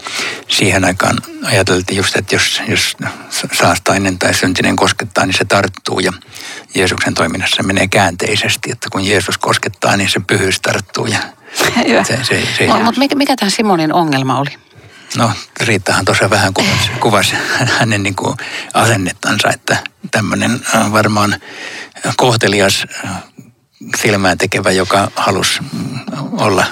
Siihen 0.47 0.85
aikaan 0.85 1.17
ajateltiin 1.43 1.97
just, 1.97 2.15
että 2.15 2.35
jos, 2.35 2.61
jos 2.67 2.97
saastainen 3.53 4.19
tai 4.19 4.33
syntinen 4.33 4.75
koskettaa, 4.75 5.25
niin 5.25 5.37
se 5.37 5.45
tarttuu. 5.45 5.99
Ja 5.99 6.13
Jeesuksen 6.75 7.13
toiminnassa 7.13 7.63
menee 7.63 7.87
käänteisesti, 7.87 8.71
että 8.71 8.89
kun 8.91 9.05
Jeesus 9.05 9.37
koskettaa, 9.37 9.97
niin 9.97 10.09
se 10.09 10.19
pyhyys 10.27 10.61
tarttuu. 10.61 11.05
Ja 11.05 11.19
se, 12.07 12.19
se, 12.23 12.47
se, 12.57 12.67
Mutta 12.83 12.99
mikä, 12.99 13.15
mikä 13.15 13.35
tämä 13.35 13.49
Simonin 13.49 13.93
ongelma 13.93 14.39
oli? 14.39 14.49
No 15.17 15.31
Riittahan 15.59 16.05
tuossa 16.05 16.29
vähän 16.29 16.53
kuvasi, 16.53 16.89
kuvasi 16.99 17.35
hänen 17.79 18.03
niin 18.03 18.15
kuin 18.15 18.37
asennettansa, 18.73 19.49
että 19.49 19.77
tämmöinen 20.11 20.61
äh, 20.75 20.91
varmaan 20.91 21.35
kohtelias 22.17 22.85
äh, 23.05 23.11
silmään 24.01 24.37
tekevä, 24.37 24.71
joka 24.71 25.11
halusi 25.15 25.61
mm, 25.61 25.99
olla 26.31 26.65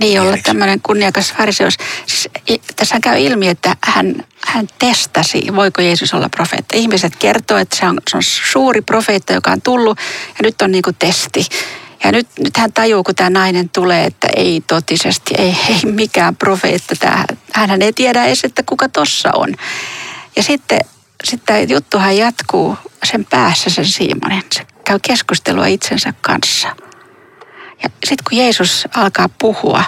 niin, 0.00 0.20
olla 0.20 0.36
tämmöinen 0.42 0.80
kunniakas 0.82 1.32
fariseus. 1.32 1.74
Siis, 2.06 2.28
tässä 2.76 3.00
käy 3.00 3.20
ilmi, 3.20 3.48
että 3.48 3.76
hän, 3.84 4.24
hän 4.46 4.68
testasi, 4.78 5.42
voiko 5.56 5.82
Jeesus 5.82 6.14
olla 6.14 6.28
profeetta. 6.28 6.76
Ihmiset 6.76 7.16
kertoo, 7.16 7.58
että 7.58 7.76
se 7.76 7.86
on, 7.86 8.00
se 8.10 8.16
on 8.16 8.22
suuri 8.22 8.82
profeetta, 8.82 9.32
joka 9.32 9.50
on 9.50 9.62
tullut, 9.62 9.98
ja 10.28 10.42
nyt 10.42 10.62
on 10.62 10.72
niin 10.72 10.82
kuin 10.82 10.96
testi. 10.98 11.46
Ja 12.04 12.12
nyt, 12.12 12.28
nyt 12.38 12.56
hän 12.56 12.72
tajuu, 12.72 13.04
kun 13.04 13.14
tämä 13.14 13.30
nainen 13.30 13.68
tulee, 13.68 14.04
että 14.04 14.28
ei 14.36 14.62
totisesti, 14.66 15.34
ei, 15.38 15.56
ei 15.68 15.92
mikään 15.92 16.36
profeetta. 16.36 16.94
Tämä, 17.00 17.24
hän 17.52 17.82
ei 17.82 17.92
tiedä 17.92 18.24
edes, 18.24 18.44
että 18.44 18.62
kuka 18.62 18.88
tossa 18.88 19.30
on. 19.34 19.54
Ja 20.36 20.42
sitten, 20.42 20.80
sitten 21.24 21.70
juttuhan 21.70 22.16
jatkuu 22.16 22.76
sen 23.04 23.24
päässä 23.24 23.70
sen 23.70 23.84
Simonin. 23.84 24.42
Se 24.54 24.66
käy 24.88 24.98
keskustelua 25.02 25.66
itsensä 25.66 26.12
kanssa. 26.20 26.68
Ja 27.82 27.90
sitten 28.04 28.24
kun 28.28 28.38
Jeesus 28.38 28.88
alkaa 28.94 29.28
puhua, 29.28 29.84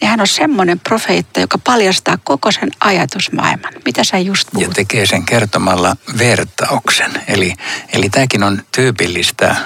niin 0.00 0.08
hän 0.08 0.20
on 0.20 0.26
semmoinen 0.26 0.80
profeetta, 0.80 1.40
joka 1.40 1.58
paljastaa 1.58 2.18
koko 2.24 2.52
sen 2.52 2.70
ajatusmaailman. 2.80 3.72
Mitä 3.84 4.04
sä 4.04 4.18
just 4.18 4.48
puhut? 4.52 4.68
Ja 4.68 4.74
tekee 4.74 5.06
sen 5.06 5.24
kertomalla 5.24 5.96
vertauksen. 6.18 7.22
Eli, 7.28 7.54
eli 7.92 8.10
tämäkin 8.10 8.42
on 8.42 8.62
tyypillistä 8.72 9.56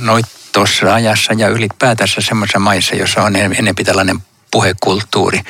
noit 0.00 0.26
tuossa 0.52 0.94
ajassa 0.94 1.32
ja 1.32 1.48
ylipäätänsä 1.48 2.20
semmoisessa 2.20 2.58
maissa, 2.58 2.94
jossa 2.94 3.22
on 3.22 3.36
enemmän 3.36 3.74
tällainen 3.84 4.18
puhekulttuuri 4.50 5.40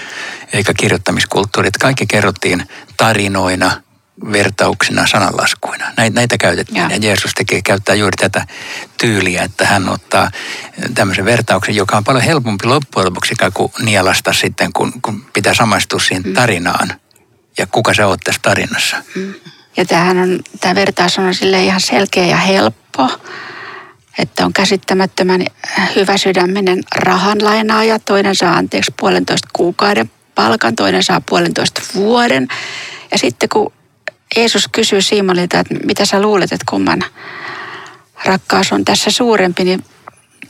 eikä 0.52 0.74
kirjoittamiskulttuuri. 0.74 1.68
Että 1.68 1.78
kaikki 1.78 2.06
kerrottiin 2.06 2.68
tarinoina, 2.96 3.82
vertauksina, 4.32 5.06
sananlaskuina. 5.06 5.92
Näitä, 5.96 6.14
näitä 6.14 6.38
käytettiin 6.38 6.76
ja. 6.76 6.88
ja 6.90 6.96
Jeesus 6.96 7.34
tekee, 7.34 7.62
käyttää 7.62 7.94
juuri 7.94 8.16
tätä 8.16 8.46
tyyliä, 8.98 9.42
että 9.42 9.66
hän 9.66 9.88
ottaa 9.88 10.30
tämmöisen 10.94 11.24
vertauksen, 11.24 11.76
joka 11.76 11.96
on 11.96 12.04
paljon 12.04 12.24
helpompi 12.24 12.66
loppujen 12.66 13.06
lopuksi 13.06 13.34
kuin 13.54 13.72
nielasta 13.82 14.32
sitten, 14.32 14.72
kun, 14.72 14.92
kun 15.02 15.26
pitää 15.32 15.54
samaistua 15.54 16.00
siihen 16.00 16.22
mm. 16.22 16.34
tarinaan. 16.34 16.94
Ja 17.58 17.66
kuka 17.66 17.94
sä 17.94 18.06
oot 18.06 18.20
tässä 18.24 18.40
tarinassa. 18.42 18.96
Mm. 19.14 19.34
Ja 19.76 19.84
tämähän 19.84 20.18
on, 20.18 20.40
tämä 20.60 20.74
vertaus 20.74 21.18
on 21.18 21.34
sille 21.34 21.64
ihan 21.64 21.80
selkeä 21.80 22.26
ja 22.26 22.36
helppo, 22.36 23.08
että 24.18 24.44
on 24.44 24.52
käsittämättömän 24.52 25.46
hyvä 25.96 26.16
sydäminen 26.16 26.82
rahanlainaaja, 26.94 27.98
toinen 27.98 28.36
saa 28.36 28.56
anteeksi 28.56 28.94
puolentoista 29.00 29.48
kuukauden 29.52 30.10
palkan, 30.34 30.76
toinen 30.76 31.02
saa 31.02 31.20
puolentoista 31.28 31.82
vuoden. 31.94 32.48
Ja 33.10 33.18
sitten 33.18 33.48
kun 33.48 33.72
Jeesus 34.36 34.68
kysyy 34.72 35.02
Simonilta, 35.02 35.58
että 35.58 35.74
mitä 35.86 36.04
sä 36.04 36.22
luulet, 36.22 36.52
että 36.52 36.64
kumman 36.68 37.04
rakkaus 38.24 38.72
on 38.72 38.84
tässä 38.84 39.10
suurempi, 39.10 39.64
niin 39.64 39.84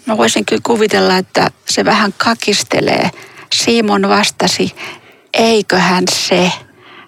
mä 0.06 0.16
voisin 0.16 0.44
kyllä 0.44 0.62
kuvitella, 0.66 1.16
että 1.16 1.50
se 1.68 1.84
vähän 1.84 2.14
kakistelee. 2.16 3.10
Simon 3.54 4.08
vastasi, 4.08 4.74
eiköhän 5.34 6.04
se, 6.12 6.52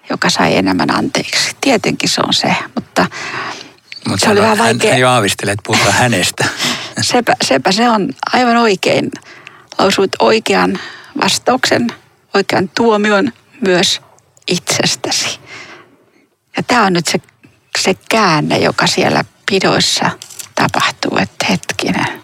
joka 0.09 0.29
sai 0.29 0.55
enemmän 0.55 0.91
anteeksi. 0.91 1.55
Tietenkin 1.61 2.09
se 2.09 2.21
on 2.27 2.33
se, 2.33 2.55
mutta 2.75 3.07
mutta 4.09 4.25
se 4.25 4.31
oli 4.31 4.41
vähän 4.41 4.57
vaikea. 4.57 4.91
Hän 4.91 4.99
jo 4.99 5.09
aavistelee, 5.09 5.51
että 5.51 5.63
puhutaan 5.67 5.93
hänestä. 5.93 6.45
Sepä, 7.01 7.35
sepä 7.43 7.71
se 7.71 7.89
on 7.89 8.09
aivan 8.33 8.57
oikein. 8.57 9.11
Lausuit 9.77 10.11
oikean 10.19 10.79
vastauksen, 11.21 11.87
oikean 12.33 12.69
tuomion 12.75 13.31
myös 13.61 14.01
itsestäsi. 14.47 15.39
Ja 16.57 16.63
tämä 16.63 16.85
on 16.85 16.93
nyt 16.93 17.07
se, 17.07 17.19
se 17.79 17.95
käänne, 18.09 18.57
joka 18.57 18.87
siellä 18.87 19.23
pidoissa 19.51 20.11
tapahtuu, 20.55 21.17
että 21.17 21.45
hetkinen. 21.49 22.21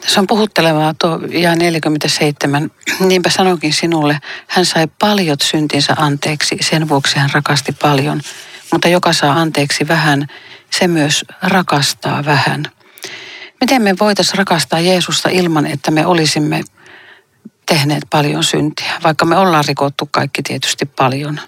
Tässä 0.00 0.20
on 0.20 0.26
puhuttelevaa 0.26 0.94
tuo 1.00 1.20
ja 1.30 1.54
47. 1.54 2.70
Niinpä 3.00 3.30
sanokin 3.30 3.72
sinulle, 3.72 4.18
hän 4.48 4.66
sai 4.66 4.86
paljon 4.98 5.36
syntinsä 5.42 5.94
anteeksi, 5.96 6.56
sen 6.60 6.88
vuoksi 6.88 7.18
hän 7.18 7.30
rakasti 7.32 7.72
paljon. 7.72 8.20
Mutta 8.72 8.88
joka 8.88 9.12
saa 9.12 9.40
anteeksi 9.40 9.88
vähän, 9.88 10.26
se 10.70 10.88
myös 10.88 11.24
rakastaa 11.42 12.24
vähän. 12.24 12.64
Miten 13.60 13.82
me 13.82 13.94
voitaisiin 14.00 14.38
rakastaa 14.38 14.80
Jeesusta 14.80 15.28
ilman, 15.28 15.66
että 15.66 15.90
me 15.90 16.06
olisimme 16.06 16.60
tehneet 17.66 18.02
paljon 18.10 18.44
syntiä, 18.44 18.92
vaikka 19.04 19.24
me 19.24 19.36
ollaan 19.36 19.64
rikottu 19.68 20.08
kaikki 20.10 20.42
tietysti 20.42 20.86
paljon. 20.86 21.40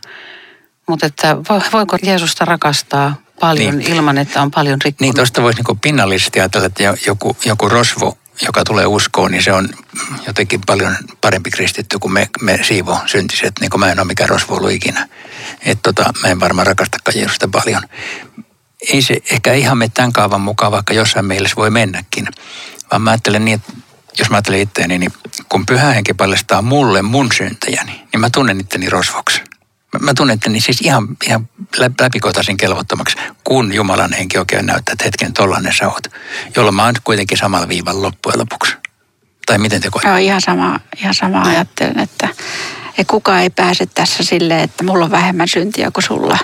Mutta 0.89 1.07
että 1.07 1.37
voiko 1.73 1.99
Jeesusta 2.03 2.45
rakastaa 2.45 3.15
paljon 3.41 3.79
niin. 3.79 3.93
ilman, 3.93 4.19
että 4.19 4.43
on 4.43 4.51
paljon 4.51 4.79
rikkonut? 4.85 5.01
Niin, 5.01 5.15
tuosta 5.15 5.43
voisi 5.43 5.63
niin 5.63 5.81
pinnallisesti 5.81 6.41
ajatella, 6.41 6.67
että 6.67 6.83
joku, 7.07 7.37
joku 7.45 7.69
rosvo, 7.69 8.19
joka 8.47 8.65
tulee 8.65 8.87
uskoon, 8.87 9.31
niin 9.31 9.43
se 9.43 9.53
on 9.53 9.69
jotenkin 10.27 10.61
paljon 10.67 10.97
parempi 11.21 11.51
kristitty 11.51 11.99
kuin 11.99 12.13
me, 12.13 12.29
me 12.41 12.59
siivo 12.63 12.99
syntiset, 13.07 13.53
niin 13.61 13.71
kuin 13.71 13.81
mä 13.81 13.93
en 13.93 13.99
ole 13.99 14.07
mikään 14.07 14.29
rosvo 14.29 14.55
ollut 14.57 14.71
ikinä. 14.71 15.09
Että 15.61 15.93
tota, 15.93 16.13
mä 16.23 16.29
en 16.29 16.41
varmaan 16.41 16.67
rakastakaan 16.67 17.19
Jeesusta 17.19 17.49
paljon. 17.49 17.83
ei 18.93 19.03
se 19.03 19.21
ehkä 19.33 19.53
ihan 19.53 19.79
mene 19.79 19.91
tämän 19.95 20.13
kaavan 20.13 20.41
mukaan, 20.41 20.73
vaikka 20.73 20.95
jossain 20.95 21.27
mielessä 21.27 21.57
voi 21.57 21.71
mennäkin. 21.71 22.29
Vaan 22.91 23.03
mä 23.03 23.11
ajattelen 23.11 23.45
niin, 23.45 23.55
että 23.55 23.73
jos 24.19 24.31
mä 24.31 24.37
ajattelen 24.37 24.61
itseäni, 24.61 24.99
niin 24.99 25.13
kun 25.49 25.67
pyhä 25.67 25.93
henki 25.93 26.15
paljastaa 26.15 26.63
mulle 26.63 27.03
mun 27.03 27.29
syntejäni, 27.37 27.93
niin 28.13 28.21
mä 28.21 28.31
tunnen 28.31 28.61
itteni 28.61 28.91
rosvoksi. 28.91 29.43
Mä, 30.01 30.07
mä 30.07 30.15
tunnen 30.15 30.35
itteni 30.35 30.61
siis 30.61 30.81
ihan, 30.81 31.09
ihan 31.27 31.49
läpikotaisin 32.01 32.57
kelvottomaksi, 32.57 33.17
kun 33.45 33.75
Jumalan 33.75 34.13
henki 34.13 34.39
oikein 34.39 34.67
näyttää, 34.67 34.93
että 34.93 35.05
hetken 35.05 35.33
tollanen 35.33 35.73
sä 35.73 35.89
oot. 35.89 36.07
Jolloin 36.57 36.75
mä 36.75 36.85
oon 36.85 36.95
kuitenkin 37.05 37.39
samalla 37.39 37.69
viivalla 37.69 38.03
loppujen 38.03 38.39
lopuksi. 38.39 38.77
Tai 39.47 39.59
miten 39.59 39.81
te 39.81 39.91
koette? 39.91 40.09
Joo, 40.09 40.17
ihan 40.17 40.41
sama, 40.41 40.81
ihan 41.01 41.15
sama 41.15 41.43
ajattelen, 41.43 41.99
että, 41.99 42.29
että 42.89 43.05
kukaan 43.11 43.43
ei 43.43 43.51
pääse 43.51 43.87
tässä 43.87 44.25
silleen, 44.25 44.61
että 44.61 44.85
mulla 44.85 45.05
on 45.05 45.11
vähemmän 45.11 45.49
syntiä 45.49 45.91
kuin 45.91 46.05
sulla. 46.05 46.39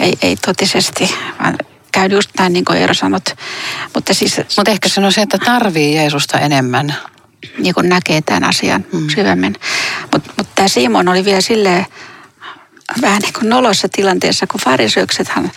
Ei, 0.00 0.12
ei 0.22 0.36
totisesti, 0.36 1.14
vaan 1.42 1.58
käy 1.92 2.08
just 2.08 2.30
näin 2.38 2.52
niin 2.52 2.64
kuin 2.64 2.78
Eero 2.78 2.94
sanot. 2.94 3.24
Mutta 3.94 4.14
siis 4.14 4.36
Mutta 4.56 4.70
ehkä 4.70 4.88
se 4.88 5.00
on 5.00 5.12
se, 5.12 5.22
että 5.22 5.38
tarvii 5.38 5.94
Jeesusta 5.94 6.38
enemmän. 6.38 6.94
niin 7.58 7.74
kuin 7.74 7.88
näkee 7.88 8.20
tämän 8.22 8.44
asian 8.44 8.84
mm. 8.92 9.08
syvemmin. 9.08 9.56
Mutta 10.12 10.32
mut 10.38 10.48
tämä 10.54 10.68
Simon 10.68 11.08
oli 11.08 11.24
vielä 11.24 11.40
silleen 11.40 11.86
vähän 13.02 13.22
niin 13.22 13.32
kuin 13.32 13.48
nolossa 13.48 13.88
tilanteessa, 13.88 14.46
kun 14.46 14.60
fariseuksethan 14.60 15.50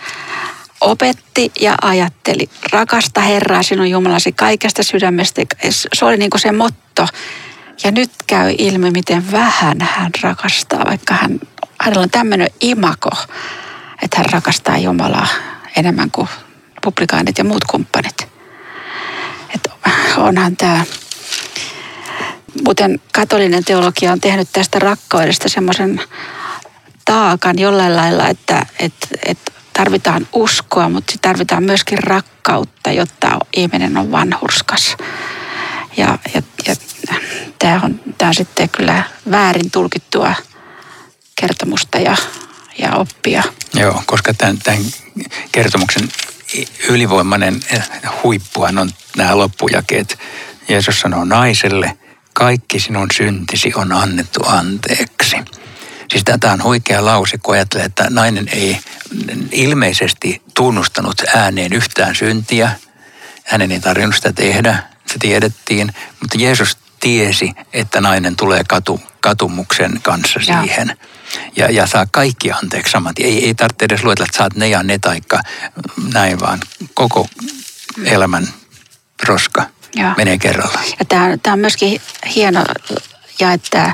opetti 0.80 1.52
ja 1.60 1.74
ajatteli, 1.82 2.48
rakasta 2.72 3.20
Herraa 3.20 3.62
sinun 3.62 3.90
Jumalasi 3.90 4.32
kaikesta 4.32 4.82
sydämestä. 4.82 5.42
Se 5.70 6.04
oli 6.04 6.16
niin 6.16 6.30
kuin 6.30 6.40
se 6.40 6.52
motto. 6.52 7.06
Ja 7.84 7.90
nyt 7.90 8.10
käy 8.26 8.54
ilmi, 8.58 8.90
miten 8.90 9.32
vähän 9.32 9.80
hän 9.80 10.10
rakastaa, 10.22 10.84
vaikka 10.84 11.14
hän, 11.14 11.40
hänellä 11.80 12.02
on 12.02 12.10
tämmöinen 12.10 12.50
imako, 12.60 13.10
että 14.02 14.16
hän 14.16 14.26
rakastaa 14.32 14.78
Jumalaa 14.78 15.26
enemmän 15.76 16.10
kuin 16.10 16.28
publikaanit 16.82 17.38
ja 17.38 17.44
muut 17.44 17.64
kumppanit. 17.64 18.28
Et 19.54 19.70
onhan 20.16 20.56
tämä 20.56 20.84
Muuten 22.64 23.00
katolinen 23.12 23.64
teologia 23.64 24.12
on 24.12 24.20
tehnyt 24.20 24.48
tästä 24.52 24.78
rakkaudesta 24.78 25.48
semmoisen 25.48 26.00
taakan 27.08 27.58
jollain 27.58 27.96
lailla, 27.96 28.28
että, 28.28 28.66
että, 28.78 29.06
että 29.26 29.52
tarvitaan 29.72 30.28
uskoa, 30.32 30.88
mutta 30.88 31.12
tarvitaan 31.22 31.62
myöskin 31.62 31.98
rakkautta, 31.98 32.92
jotta 32.92 33.38
ihminen 33.56 33.96
on 33.96 34.12
vanhurskas. 34.12 34.96
Ja, 35.96 36.18
ja, 36.34 36.42
ja 36.66 36.76
tämä, 37.58 37.80
on, 37.84 38.00
tämä 38.18 38.28
on 38.28 38.34
sitten 38.34 38.68
kyllä 38.68 39.02
väärin 39.30 39.70
tulkittua 39.70 40.34
kertomusta 41.40 41.98
ja, 41.98 42.16
ja 42.78 42.94
oppia. 42.94 43.42
Joo, 43.74 44.02
koska 44.06 44.34
tämän, 44.34 44.58
tämän 44.58 44.80
kertomuksen 45.52 46.08
ylivoimainen 46.88 47.60
huippuhan 48.22 48.78
on 48.78 48.90
nämä 49.16 49.38
loppujakeet. 49.38 50.18
Jeesus 50.68 51.00
sanoo 51.00 51.24
naiselle– 51.24 51.98
kaikki 52.38 52.80
sinun 52.80 53.08
syntisi 53.16 53.72
on 53.74 53.92
annettu 53.92 54.40
anteeksi. 54.46 55.36
Siis 56.10 56.24
tätä 56.24 56.52
on 56.52 56.62
huikea 56.62 57.04
lause, 57.04 57.38
kun 57.38 57.54
ajattelee, 57.54 57.86
että 57.86 58.06
nainen 58.10 58.48
ei 58.48 58.80
ilmeisesti 59.52 60.42
tunnustanut 60.54 61.22
ääneen 61.36 61.72
yhtään 61.72 62.14
syntiä. 62.14 62.70
Hänen 63.44 63.72
ei 63.72 63.80
tarvinnut 63.80 64.14
sitä 64.16 64.32
tehdä, 64.32 64.82
se 65.06 65.18
tiedettiin, 65.18 65.92
mutta 66.20 66.38
Jeesus 66.38 66.78
tiesi, 67.00 67.52
että 67.72 68.00
nainen 68.00 68.36
tulee 68.36 68.64
katu, 68.68 69.00
katumuksen 69.20 70.00
kanssa 70.02 70.40
siihen. 70.40 70.96
Ja, 71.56 71.70
ja 71.70 71.86
saa 71.86 72.06
kaikki 72.10 72.52
anteeksi 72.52 72.90
saman 72.90 73.14
Ei, 73.18 73.46
ei 73.46 73.54
tarvitse 73.54 73.84
edes 73.84 74.04
luetella, 74.04 74.26
että 74.26 74.38
saat 74.38 74.56
ne 74.56 74.68
ja 74.68 74.82
ne 74.82 74.98
taikka 74.98 75.40
näin, 76.12 76.40
vaan 76.40 76.60
koko 76.94 77.28
elämän 78.04 78.48
roska 79.26 79.66
Joo. 79.94 80.10
menee 80.16 80.38
kerralla. 80.38 80.80
Ja 80.98 81.04
tämä, 81.04 81.36
tämä 81.42 81.54
on 81.54 81.60
myöskin 81.60 82.00
hieno, 82.34 82.64
ja 83.40 83.52
että 83.52 83.92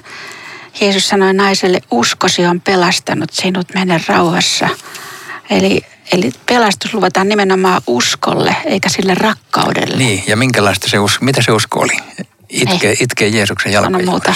Jeesus 0.81 1.09
sanoi 1.09 1.35
naiselle, 1.35 1.81
uskosi 1.91 2.47
on 2.47 2.61
pelastanut 2.61 3.33
sinut, 3.33 3.75
mene 3.75 4.01
rauhassa. 4.09 4.69
Eli, 5.51 5.83
eli 6.13 6.31
pelastus 6.47 6.95
luvataan 6.95 7.29
nimenomaan 7.29 7.83
uskolle, 7.87 8.57
eikä 8.65 8.89
sille 8.89 9.15
rakkaudelle. 9.15 9.97
Niin, 9.97 10.25
ja 10.27 10.37
minkälaista 10.37 10.89
se 10.89 10.99
usko, 10.99 11.25
mitä 11.25 11.43
se 11.43 11.53
usko 11.53 11.81
oli? 11.81 11.97
Itke, 12.49 12.97
itkee 13.01 13.29
Jeesuksen 13.29 13.73
jalkojen 13.73 14.09
muuta. 14.09 14.35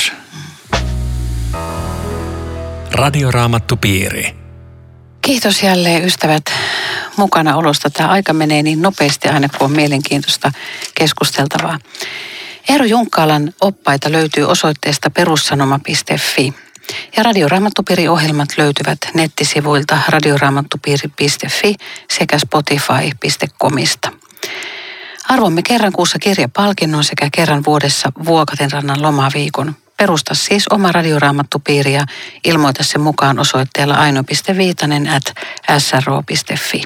Radioraamattu 2.92 3.76
piiri. 3.76 4.34
Kiitos 5.22 5.62
jälleen 5.62 6.04
ystävät 6.04 6.44
mukana 7.16 7.56
olosta. 7.56 7.90
Tämä 7.90 8.08
aika 8.08 8.32
menee 8.32 8.62
niin 8.62 8.82
nopeasti 8.82 9.28
aina, 9.28 9.48
kun 9.48 9.64
on 9.64 9.72
mielenkiintoista 9.72 10.52
keskusteltavaa. 10.94 11.78
Eero 12.68 12.84
Junkkaalan 12.84 13.52
oppaita 13.60 14.12
löytyy 14.12 14.44
osoitteesta 14.44 15.10
perussanoma.fi. 15.10 16.54
Ja 17.16 17.22
Radioraamattupiiri-ohjelmat 17.22 18.48
löytyvät 18.58 18.98
nettisivuilta 19.14 19.98
radioraamattupiiri.fi 20.08 21.74
sekä 22.10 22.38
spotify.comista. 22.38 24.12
Arvomme 25.28 25.62
kerran 25.62 25.92
kuussa 25.92 26.18
kirjapalkinnon 26.18 27.04
sekä 27.04 27.28
kerran 27.32 27.64
vuodessa 27.64 28.12
Vuokatenrannan 28.24 29.02
lomaviikon. 29.02 29.76
Perusta 29.96 30.34
siis 30.34 30.68
oma 30.70 30.92
radioraamattupiiri 30.92 31.92
ja 31.92 32.04
ilmoita 32.44 32.84
se 32.84 32.98
mukaan 32.98 33.38
osoitteella 33.38 33.94
aino.viitanen 33.94 35.08
at 35.08 35.34
sro.fi. 35.78 36.82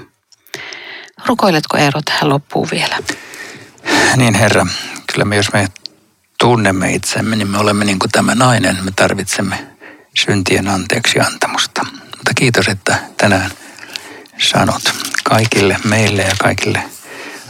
Rukoiletko 1.26 1.76
Eero 1.76 2.00
tähän 2.04 2.28
loppuun 2.28 2.68
vielä? 2.70 2.98
Niin 4.16 4.34
herra, 4.34 4.66
kyllä 5.12 5.24
me 5.24 5.36
jos 5.36 5.52
me 5.52 5.68
tunnemme 6.38 6.92
itsemme, 6.92 7.36
niin 7.36 7.48
me 7.48 7.58
olemme 7.58 7.84
niin 7.84 7.98
kuin 7.98 8.10
tämä 8.10 8.34
nainen. 8.34 8.84
Me 8.84 8.90
tarvitsemme 8.96 9.66
syntien 10.16 10.68
anteeksi 10.68 11.20
antamusta. 11.20 11.86
Mutta 11.92 12.34
kiitos, 12.34 12.68
että 12.68 12.98
tänään 13.16 13.50
sanot 14.50 14.82
kaikille 15.24 15.76
meille 15.84 16.22
ja 16.22 16.34
kaikille 16.38 16.82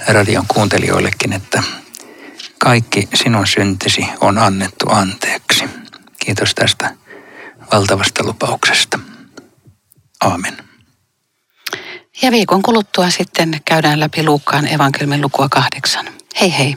radion 0.08 0.46
kuuntelijoillekin, 0.48 1.32
että 1.32 1.62
kaikki 2.58 3.08
sinun 3.14 3.46
syntisi 3.46 4.06
on 4.20 4.38
annettu 4.38 4.86
anteeksi. 4.88 5.64
Kiitos 6.18 6.54
tästä 6.54 6.94
valtavasta 7.72 8.24
lupauksesta. 8.24 8.98
Aamen. 10.20 10.56
Ja 12.22 12.30
viikon 12.30 12.62
kuluttua 12.62 13.10
sitten 13.10 13.60
käydään 13.64 14.00
läpi 14.00 14.24
Luukkaan 14.24 14.66
evankelmin 14.66 15.20
lukua 15.20 15.48
kahdeksan. 15.48 16.06
Hei 16.40 16.58
hei. 16.58 16.76